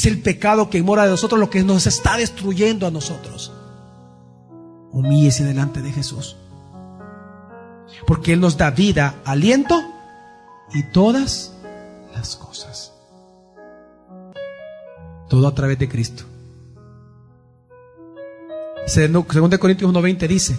Es 0.00 0.06
el 0.06 0.22
pecado 0.22 0.70
que 0.70 0.82
mora 0.82 1.04
de 1.04 1.10
nosotros 1.10 1.38
lo 1.38 1.50
que 1.50 1.62
nos 1.62 1.86
está 1.86 2.16
destruyendo 2.16 2.86
a 2.86 2.90
nosotros. 2.90 3.52
Humíllese 4.92 5.44
delante 5.44 5.82
de 5.82 5.92
Jesús. 5.92 6.38
Porque 8.06 8.32
Él 8.32 8.40
nos 8.40 8.56
da 8.56 8.70
vida, 8.70 9.16
aliento 9.26 9.78
y 10.72 10.84
todas 10.84 11.52
las 12.14 12.34
cosas. 12.36 12.94
Todo 15.28 15.46
a 15.46 15.54
través 15.54 15.78
de 15.78 15.90
Cristo. 15.90 16.24
Según 18.86 19.50
de 19.50 19.58
Corintios 19.58 19.92
1.20 19.92 20.28
dice, 20.28 20.58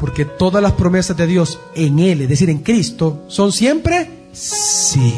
porque 0.00 0.24
todas 0.24 0.62
las 0.62 0.72
promesas 0.72 1.14
de 1.14 1.26
Dios 1.26 1.60
en 1.74 1.98
Él, 1.98 2.22
es 2.22 2.30
decir, 2.30 2.48
en 2.48 2.60
Cristo, 2.60 3.26
son 3.28 3.52
siempre 3.52 4.30
sí. 4.32 5.12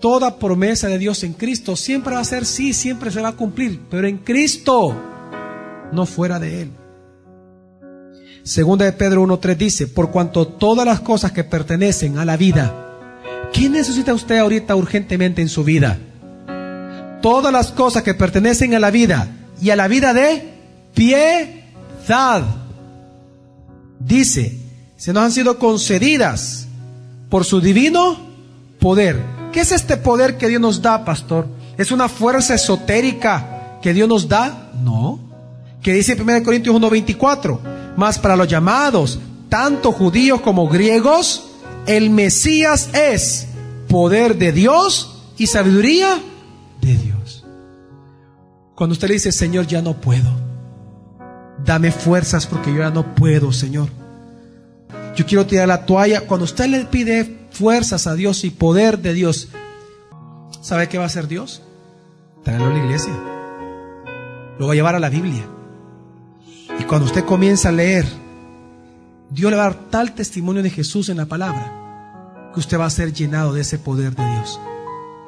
Toda 0.00 0.38
promesa 0.38 0.88
de 0.88 0.98
Dios 0.98 1.22
en 1.24 1.34
Cristo 1.34 1.76
siempre 1.76 2.14
va 2.14 2.20
a 2.20 2.24
ser 2.24 2.46
sí, 2.46 2.72
siempre 2.72 3.10
se 3.10 3.20
va 3.20 3.28
a 3.28 3.36
cumplir, 3.36 3.80
pero 3.90 4.08
en 4.08 4.18
Cristo, 4.18 4.96
no 5.92 6.06
fuera 6.06 6.38
de 6.38 6.62
Él. 6.62 6.70
Segunda 8.42 8.86
de 8.86 8.92
Pedro 8.92 9.22
1.3 9.22 9.56
dice, 9.56 9.86
por 9.86 10.10
cuanto 10.10 10.46
todas 10.46 10.86
las 10.86 11.00
cosas 11.00 11.32
que 11.32 11.44
pertenecen 11.44 12.16
a 12.16 12.24
la 12.24 12.38
vida, 12.38 12.74
¿qué 13.52 13.68
necesita 13.68 14.14
usted 14.14 14.38
ahorita 14.38 14.74
urgentemente 14.74 15.42
en 15.42 15.50
su 15.50 15.64
vida? 15.64 15.98
Todas 17.20 17.52
las 17.52 17.70
cosas 17.70 18.02
que 18.02 18.14
pertenecen 18.14 18.74
a 18.74 18.80
la 18.80 18.90
vida 18.90 19.28
y 19.60 19.68
a 19.68 19.76
la 19.76 19.88
vida 19.88 20.14
de 20.14 20.54
piedad. 20.94 22.42
Dice, 23.98 24.58
se 24.96 25.12
nos 25.12 25.24
han 25.24 25.32
sido 25.32 25.58
concedidas 25.58 26.66
por 27.28 27.44
su 27.44 27.60
divino 27.60 28.18
poder. 28.78 29.39
¿Qué 29.52 29.60
es 29.60 29.72
este 29.72 29.96
poder 29.96 30.36
que 30.38 30.48
Dios 30.48 30.60
nos 30.60 30.82
da, 30.82 31.04
pastor? 31.04 31.46
¿Es 31.76 31.90
una 31.92 32.08
fuerza 32.08 32.54
esotérica 32.54 33.78
que 33.82 33.92
Dios 33.92 34.08
nos 34.08 34.28
da? 34.28 34.70
No. 34.82 35.18
Que 35.82 35.92
dice 35.94 36.20
1 36.20 36.42
Corintios 36.42 36.76
1.24 36.76 37.80
mas 37.96 38.18
para 38.18 38.34
los 38.34 38.48
llamados, 38.48 39.18
tanto 39.48 39.92
judíos 39.92 40.40
como 40.40 40.68
griegos, 40.68 41.50
el 41.86 42.10
Mesías 42.10 42.88
es 42.94 43.48
poder 43.88 44.36
de 44.36 44.52
Dios 44.52 45.24
y 45.36 45.46
sabiduría 45.46 46.18
de 46.80 46.96
Dios. 46.96 47.44
Cuando 48.74 48.94
usted 48.94 49.08
le 49.08 49.14
dice, 49.14 49.32
Señor, 49.32 49.66
ya 49.66 49.82
no 49.82 50.00
puedo, 50.00 50.30
dame 51.64 51.92
fuerzas 51.92 52.46
porque 52.46 52.72
yo 52.72 52.78
ya 52.78 52.90
no 52.90 53.14
puedo, 53.14 53.52
Señor. 53.52 53.88
Yo 55.14 55.26
quiero 55.26 55.44
tirar 55.44 55.68
la 55.68 55.84
toalla. 55.84 56.22
Cuando 56.22 56.44
usted 56.44 56.66
le 56.68 56.84
pide 56.86 57.39
fuerzas 57.60 58.06
a 58.06 58.14
Dios 58.14 58.44
y 58.44 58.50
poder 58.50 59.00
de 59.00 59.12
Dios, 59.12 59.48
¿sabe 60.62 60.88
qué 60.88 60.96
va 60.96 61.04
a 61.04 61.08
hacer 61.08 61.28
Dios? 61.28 61.62
Traerlo 62.42 62.68
a 62.68 62.70
la 62.70 62.78
iglesia. 62.78 63.12
Lo 64.58 64.66
va 64.66 64.72
a 64.72 64.76
llevar 64.76 64.94
a 64.94 64.98
la 64.98 65.10
Biblia. 65.10 65.46
Y 66.78 66.84
cuando 66.84 67.04
usted 67.04 67.22
comienza 67.26 67.68
a 67.68 67.72
leer, 67.72 68.06
Dios 69.28 69.50
le 69.50 69.58
va 69.58 69.64
a 69.64 69.66
dar 69.66 69.90
tal 69.90 70.14
testimonio 70.14 70.62
de 70.62 70.70
Jesús 70.70 71.10
en 71.10 71.18
la 71.18 71.26
palabra 71.26 72.50
que 72.54 72.60
usted 72.60 72.80
va 72.80 72.86
a 72.86 72.90
ser 72.90 73.12
llenado 73.12 73.52
de 73.52 73.60
ese 73.60 73.78
poder 73.78 74.16
de 74.16 74.26
Dios, 74.26 74.58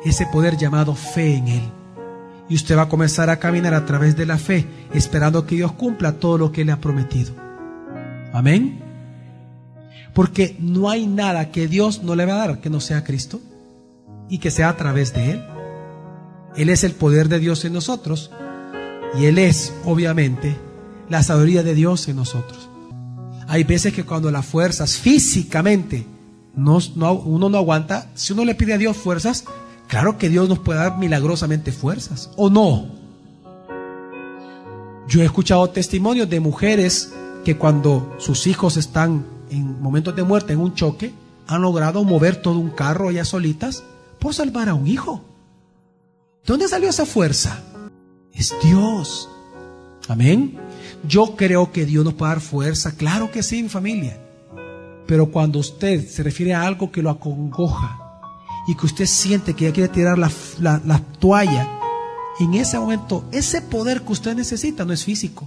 ese 0.02 0.24
poder 0.24 0.56
llamado 0.56 0.94
fe 0.94 1.36
en 1.36 1.48
Él. 1.48 1.62
Y 2.48 2.54
usted 2.54 2.78
va 2.78 2.82
a 2.82 2.88
comenzar 2.88 3.28
a 3.28 3.38
caminar 3.38 3.74
a 3.74 3.84
través 3.84 4.16
de 4.16 4.24
la 4.24 4.38
fe, 4.38 4.66
esperando 4.94 5.44
que 5.44 5.56
Dios 5.56 5.72
cumpla 5.72 6.12
todo 6.12 6.38
lo 6.38 6.50
que 6.50 6.64
le 6.64 6.72
ha 6.72 6.80
prometido. 6.80 7.34
Amén. 8.32 8.81
Porque 10.14 10.56
no 10.58 10.90
hay 10.90 11.06
nada 11.06 11.50
que 11.50 11.68
Dios 11.68 12.02
no 12.02 12.14
le 12.14 12.26
va 12.26 12.34
a 12.34 12.46
dar 12.46 12.60
que 12.60 12.70
no 12.70 12.80
sea 12.80 13.04
Cristo 13.04 13.40
y 14.28 14.38
que 14.38 14.50
sea 14.50 14.68
a 14.68 14.76
través 14.76 15.12
de 15.14 15.32
Él. 15.32 15.44
Él 16.56 16.68
es 16.68 16.84
el 16.84 16.92
poder 16.92 17.28
de 17.28 17.38
Dios 17.38 17.64
en 17.64 17.72
nosotros 17.72 18.30
y 19.18 19.24
Él 19.26 19.38
es, 19.38 19.72
obviamente, 19.84 20.56
la 21.08 21.22
sabiduría 21.22 21.62
de 21.62 21.74
Dios 21.74 22.08
en 22.08 22.16
nosotros. 22.16 22.68
Hay 23.48 23.64
veces 23.64 23.92
que 23.92 24.04
cuando 24.04 24.30
las 24.30 24.46
fuerzas 24.46 24.96
físicamente 24.96 26.06
no, 26.54 26.78
uno 26.96 27.48
no 27.48 27.58
aguanta, 27.58 28.10
si 28.14 28.32
uno 28.32 28.44
le 28.44 28.54
pide 28.54 28.74
a 28.74 28.78
Dios 28.78 28.96
fuerzas, 28.96 29.44
claro 29.88 30.18
que 30.18 30.28
Dios 30.28 30.48
nos 30.48 30.58
puede 30.58 30.78
dar 30.78 30.98
milagrosamente 30.98 31.72
fuerzas, 31.72 32.30
¿o 32.36 32.50
no? 32.50 32.86
Yo 35.08 35.20
he 35.20 35.24
escuchado 35.24 35.68
testimonios 35.70 36.30
de 36.30 36.40
mujeres 36.40 37.12
que 37.44 37.56
cuando 37.56 38.14
sus 38.18 38.46
hijos 38.46 38.76
están 38.76 39.26
en 39.52 39.80
momentos 39.80 40.16
de 40.16 40.22
muerte, 40.22 40.52
en 40.52 40.60
un 40.60 40.74
choque, 40.74 41.12
han 41.46 41.62
logrado 41.62 42.02
mover 42.04 42.36
todo 42.36 42.58
un 42.58 42.70
carro 42.70 43.10
ellas 43.10 43.28
solitas 43.28 43.84
por 44.18 44.34
salvar 44.34 44.68
a 44.68 44.74
un 44.74 44.86
hijo. 44.86 45.22
¿De 46.44 46.46
dónde 46.46 46.68
salió 46.68 46.88
esa 46.88 47.06
fuerza? 47.06 47.62
Es 48.32 48.54
Dios. 48.62 49.28
Amén. 50.08 50.58
Yo 51.06 51.36
creo 51.36 51.72
que 51.72 51.84
Dios 51.84 52.04
nos 52.04 52.14
puede 52.14 52.32
dar 52.32 52.40
fuerza, 52.40 52.96
claro 52.96 53.30
que 53.30 53.42
sí, 53.42 53.62
mi 53.62 53.68
familia. 53.68 54.18
Pero 55.06 55.30
cuando 55.30 55.58
usted 55.58 56.08
se 56.08 56.22
refiere 56.22 56.54
a 56.54 56.62
algo 56.62 56.90
que 56.90 57.02
lo 57.02 57.10
acongoja 57.10 58.20
y 58.66 58.74
que 58.74 58.86
usted 58.86 59.06
siente 59.06 59.54
que 59.54 59.66
ya 59.66 59.72
quiere 59.72 59.88
tirar 59.88 60.18
la, 60.18 60.30
la 60.60 60.98
toalla, 61.18 61.68
en 62.40 62.54
ese 62.54 62.78
momento, 62.78 63.24
ese 63.32 63.60
poder 63.60 64.02
que 64.02 64.12
usted 64.12 64.34
necesita 64.34 64.84
no 64.84 64.92
es 64.92 65.04
físico, 65.04 65.46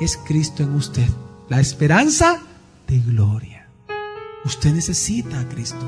es 0.00 0.16
Cristo 0.16 0.62
en 0.62 0.74
usted. 0.74 1.08
La 1.48 1.60
esperanza 1.60 2.40
de 2.86 2.98
gloria. 2.98 3.68
Usted 4.44 4.72
necesita 4.72 5.40
a 5.40 5.48
Cristo. 5.48 5.84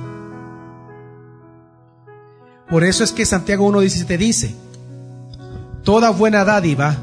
Por 2.68 2.82
eso 2.84 3.04
es 3.04 3.12
que 3.12 3.24
Santiago 3.24 3.70
1.17 3.70 4.18
dice, 4.18 4.54
toda 5.84 6.10
buena 6.10 6.44
dádiva 6.44 6.96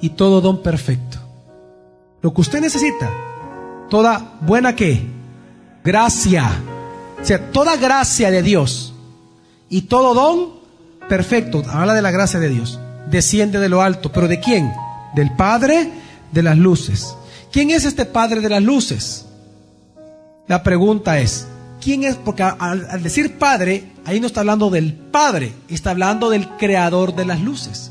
y 0.00 0.10
todo 0.10 0.40
don 0.40 0.62
perfecto. 0.62 1.18
Lo 2.20 2.34
que 2.34 2.40
usted 2.42 2.60
necesita, 2.60 3.10
toda 3.88 4.36
buena 4.42 4.74
que, 4.74 5.06
gracia, 5.82 6.50
o 7.20 7.24
sea, 7.24 7.50
toda 7.52 7.76
gracia 7.76 8.30
de 8.30 8.42
Dios 8.42 8.94
y 9.70 9.82
todo 9.82 10.12
don 10.12 10.56
perfecto, 11.08 11.62
habla 11.70 11.94
de 11.94 12.02
la 12.02 12.10
gracia 12.10 12.38
de 12.38 12.48
Dios, 12.48 12.78
desciende 13.10 13.60
de 13.60 13.68
lo 13.68 13.80
alto, 13.80 14.12
pero 14.12 14.28
¿de 14.28 14.40
quién? 14.40 14.70
Del 15.14 15.34
Padre 15.34 15.90
de 16.32 16.42
las 16.42 16.58
luces. 16.58 17.16
¿Quién 17.56 17.70
es 17.70 17.86
este 17.86 18.04
Padre 18.04 18.42
de 18.42 18.50
las 18.50 18.62
luces? 18.62 19.24
La 20.46 20.62
pregunta 20.62 21.18
es, 21.20 21.46
¿quién 21.80 22.04
es? 22.04 22.14
Porque 22.16 22.42
al, 22.42 23.02
decir 23.02 23.38
Padre, 23.38 23.92
ahí 24.04 24.20
no 24.20 24.26
está 24.26 24.40
hablando 24.40 24.68
del 24.68 24.92
Padre, 24.92 25.54
está 25.70 25.92
hablando 25.92 26.28
del 26.28 26.50
Creador 26.58 27.14
de 27.14 27.24
las 27.24 27.40
luces. 27.40 27.90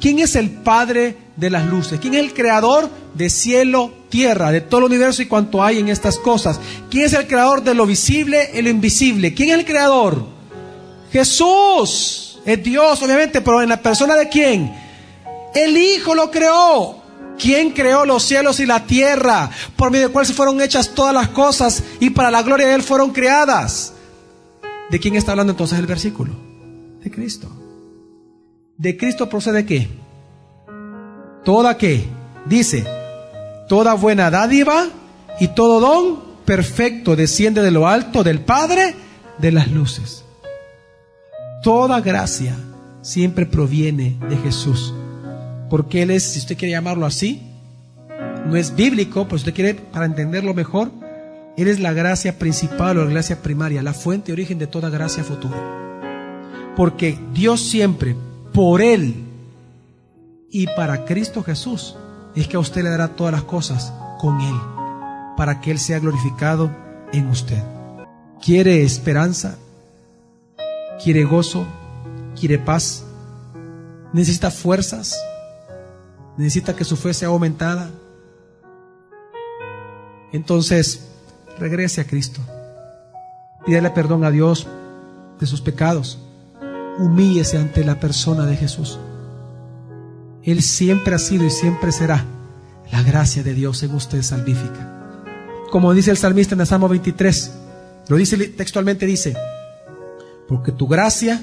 ¿Quién 0.00 0.20
es 0.20 0.36
el 0.36 0.48
Padre 0.48 1.18
de 1.36 1.50
las 1.50 1.66
luces? 1.66 2.00
¿Quién 2.00 2.14
es 2.14 2.20
el 2.20 2.32
creador 2.32 2.88
de 3.12 3.28
cielo, 3.28 3.92
tierra, 4.08 4.50
de 4.50 4.62
todo 4.62 4.78
el 4.78 4.86
universo 4.86 5.20
y 5.20 5.26
cuanto 5.26 5.62
hay 5.62 5.80
en 5.80 5.90
estas 5.90 6.18
cosas? 6.18 6.58
¿Quién 6.90 7.04
es 7.04 7.12
el 7.12 7.26
creador 7.26 7.62
de 7.62 7.74
lo 7.74 7.84
visible 7.84 8.52
y 8.54 8.62
lo 8.62 8.70
invisible? 8.70 9.34
¿Quién 9.34 9.50
es 9.50 9.56
el 9.56 9.66
creador? 9.66 10.24
Jesús. 11.12 12.40
Es 12.46 12.62
Dios, 12.62 13.02
obviamente, 13.02 13.42
pero 13.42 13.60
en 13.60 13.68
la 13.68 13.82
persona 13.82 14.16
de 14.16 14.30
quién? 14.30 14.74
El 15.54 15.76
Hijo 15.76 16.14
lo 16.14 16.30
creó. 16.30 17.03
¿Quién 17.38 17.70
creó 17.70 18.04
los 18.04 18.22
cielos 18.22 18.60
y 18.60 18.66
la 18.66 18.86
tierra? 18.86 19.50
Por 19.76 19.90
medio 19.90 20.06
del 20.06 20.12
cual 20.12 20.26
se 20.26 20.34
fueron 20.34 20.60
hechas 20.60 20.94
todas 20.94 21.14
las 21.14 21.28
cosas 21.28 21.82
y 22.00 22.10
para 22.10 22.30
la 22.30 22.42
gloria 22.42 22.66
de 22.66 22.74
Él 22.74 22.82
fueron 22.82 23.12
creadas. 23.12 23.94
¿De 24.90 25.00
quién 25.00 25.16
está 25.16 25.32
hablando 25.32 25.52
entonces 25.52 25.78
el 25.78 25.86
versículo? 25.86 26.32
De 27.02 27.10
Cristo. 27.10 27.48
¿De 28.76 28.96
Cristo 28.96 29.28
procede 29.28 29.66
qué? 29.66 29.88
Toda 31.44 31.76
qué? 31.76 32.04
Dice, 32.46 32.86
toda 33.68 33.94
buena 33.94 34.30
dádiva 34.30 34.86
y 35.40 35.48
todo 35.48 35.80
don 35.80 36.22
perfecto 36.44 37.16
desciende 37.16 37.62
de 37.62 37.70
lo 37.70 37.88
alto 37.88 38.22
del 38.22 38.40
Padre 38.40 38.94
de 39.38 39.52
las 39.52 39.70
luces. 39.70 40.24
Toda 41.62 42.00
gracia 42.00 42.56
siempre 43.02 43.46
proviene 43.46 44.18
de 44.28 44.36
Jesús. 44.36 44.94
Porque 45.74 46.02
Él 46.02 46.12
es, 46.12 46.22
si 46.22 46.38
usted 46.38 46.56
quiere 46.56 46.70
llamarlo 46.70 47.04
así, 47.04 47.42
no 48.46 48.54
es 48.54 48.76
bíblico, 48.76 49.26
pues 49.26 49.40
usted 49.40 49.54
quiere, 49.54 49.74
para 49.74 50.06
entenderlo 50.06 50.54
mejor, 50.54 50.92
Él 51.56 51.66
es 51.66 51.80
la 51.80 51.92
gracia 51.92 52.38
principal 52.38 52.96
o 52.96 53.04
la 53.04 53.10
gracia 53.10 53.42
primaria, 53.42 53.82
la 53.82 53.92
fuente 53.92 54.30
y 54.30 54.34
origen 54.34 54.60
de 54.60 54.68
toda 54.68 54.88
gracia 54.88 55.24
futura. 55.24 55.56
Porque 56.76 57.18
Dios 57.32 57.60
siempre, 57.60 58.14
por 58.52 58.82
Él 58.82 59.24
y 60.48 60.68
para 60.76 61.04
Cristo 61.04 61.42
Jesús, 61.42 61.96
es 62.36 62.46
que 62.46 62.54
a 62.54 62.60
usted 62.60 62.84
le 62.84 62.90
dará 62.90 63.08
todas 63.08 63.32
las 63.32 63.42
cosas 63.42 63.92
con 64.20 64.40
Él, 64.42 64.54
para 65.36 65.60
que 65.60 65.72
Él 65.72 65.80
sea 65.80 65.98
glorificado 65.98 66.70
en 67.12 67.26
usted. 67.26 67.64
¿Quiere 68.40 68.84
esperanza? 68.84 69.58
¿Quiere 71.02 71.24
gozo? 71.24 71.66
¿Quiere 72.38 72.60
paz? 72.60 73.04
¿Necesita 74.12 74.52
fuerzas? 74.52 75.16
¿Necesita 76.36 76.74
que 76.74 76.84
su 76.84 76.96
fe 76.96 77.14
sea 77.14 77.28
aumentada? 77.28 77.90
Entonces, 80.32 81.08
regrese 81.58 82.00
a 82.00 82.06
Cristo. 82.06 82.40
Pídale 83.64 83.90
perdón 83.90 84.24
a 84.24 84.30
Dios 84.30 84.66
de 85.38 85.46
sus 85.46 85.60
pecados. 85.60 86.18
Humíllese 86.98 87.58
ante 87.58 87.84
la 87.84 88.00
persona 88.00 88.46
de 88.46 88.56
Jesús. 88.56 88.98
Él 90.42 90.62
siempre 90.62 91.14
ha 91.14 91.18
sido 91.18 91.44
y 91.44 91.50
siempre 91.50 91.92
será 91.92 92.24
la 92.92 93.02
gracia 93.02 93.42
de 93.42 93.54
Dios 93.54 93.82
en 93.82 93.94
usted 93.94 94.22
salvífica. 94.22 94.90
Como 95.70 95.94
dice 95.94 96.10
el 96.10 96.16
salmista 96.16 96.54
en 96.54 96.60
el 96.60 96.66
Salmo 96.66 96.88
23, 96.88 97.52
lo 98.08 98.16
dice 98.16 98.36
textualmente, 98.48 99.06
dice, 99.06 99.34
porque 100.46 100.72
tu 100.72 100.86
gracia 100.86 101.42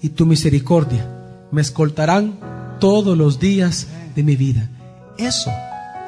y 0.00 0.10
tu 0.10 0.26
misericordia 0.26 1.06
me 1.50 1.60
escoltarán 1.60 2.38
todos 2.78 3.16
los 3.16 3.38
días 3.38 3.88
de 4.14 4.22
mi 4.22 4.36
vida. 4.36 4.68
Eso 5.18 5.50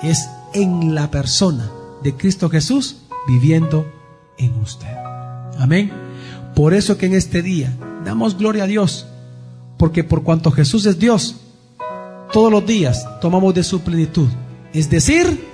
es 0.03 0.29
en 0.55 0.95
la 0.95 1.11
persona 1.11 1.71
de 2.03 2.17
Cristo 2.17 2.49
Jesús 2.49 3.03
viviendo 3.27 3.87
en 4.39 4.55
usted. 4.61 4.95
Amén. 5.59 5.93
Por 6.55 6.75
eso 6.75 6.97
que 6.97 7.07
en 7.07 7.15
este 7.15 7.43
día 7.43 7.73
damos 8.05 8.37
gloria 8.37 8.65
a 8.65 8.67
Dios, 8.67 9.07
porque 9.79 10.05
por 10.05 10.23
cuanto 10.23 10.51
Jesús 10.51 10.87
es 10.87 10.99
Dios, 10.99 11.37
todos 12.33 12.51
los 12.51 12.65
días 12.67 13.07
tomamos 13.21 13.55
de 13.55 13.65
su 13.65 13.81
plenitud. 13.81 14.29
Es 14.73 14.89
decir, 14.89 15.47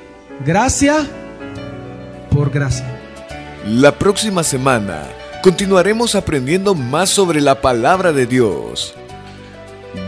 gracia 0.44 1.06
por 2.30 2.50
gracia. 2.50 3.00
La 3.66 3.98
próxima 3.98 4.42
semana 4.42 5.02
continuaremos 5.42 6.14
aprendiendo 6.14 6.74
más 6.74 7.08
sobre 7.08 7.40
la 7.40 7.60
palabra 7.60 8.12
de 8.12 8.26
Dios. 8.26 8.94